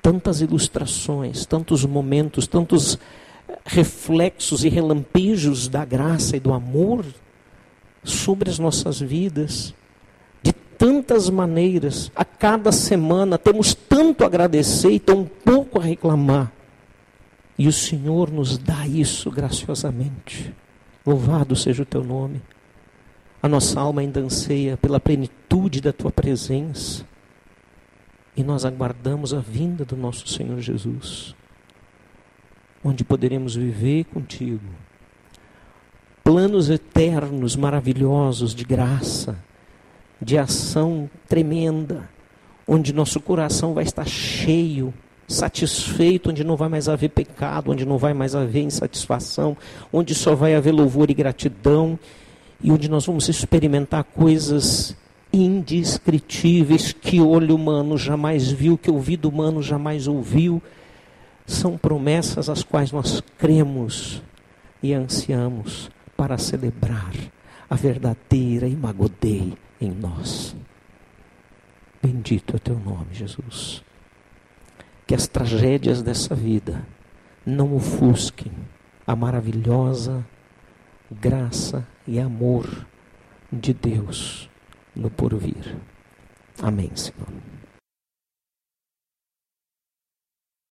[0.01, 2.99] tantas ilustrações, tantos momentos, tantos
[3.67, 7.05] reflexos e relampejos da graça e do amor
[8.03, 9.75] sobre as nossas vidas
[10.79, 16.53] tantas maneiras, a cada semana temos tanto a agradecer e tão pouco a reclamar.
[17.59, 20.55] E o Senhor nos dá isso graciosamente.
[21.05, 22.41] Louvado seja o teu nome.
[23.43, 27.05] A nossa alma ainda anseia pela plenitude da tua presença.
[28.37, 31.35] E nós aguardamos a vinda do nosso Senhor Jesus,
[32.85, 34.62] onde poderemos viver contigo.
[36.22, 39.37] Planos eternos, maravilhosos de graça,
[40.21, 42.09] de ação tremenda,
[42.66, 44.93] onde nosso coração vai estar cheio,
[45.27, 49.57] satisfeito, onde não vai mais haver pecado, onde não vai mais haver insatisfação,
[49.93, 51.99] onde só vai haver louvor e gratidão,
[52.62, 54.97] e onde nós vamos experimentar coisas
[55.33, 60.61] indescritíveis que olho humano jamais viu, que ouvido humano jamais ouviu.
[61.47, 64.23] São promessas as quais nós cremos
[64.83, 67.12] e ansiamos para celebrar
[67.71, 70.55] a verdadeira Imagodei em nós.
[72.03, 73.83] Bendito é teu nome, Jesus.
[75.07, 76.87] Que as tragédias dessa vida
[77.45, 78.53] não ofusquem
[79.07, 80.24] a maravilhosa
[81.11, 82.87] graça e amor
[83.51, 84.49] de Deus
[84.95, 85.76] no porvir.
[86.61, 87.29] Amém, Senhor.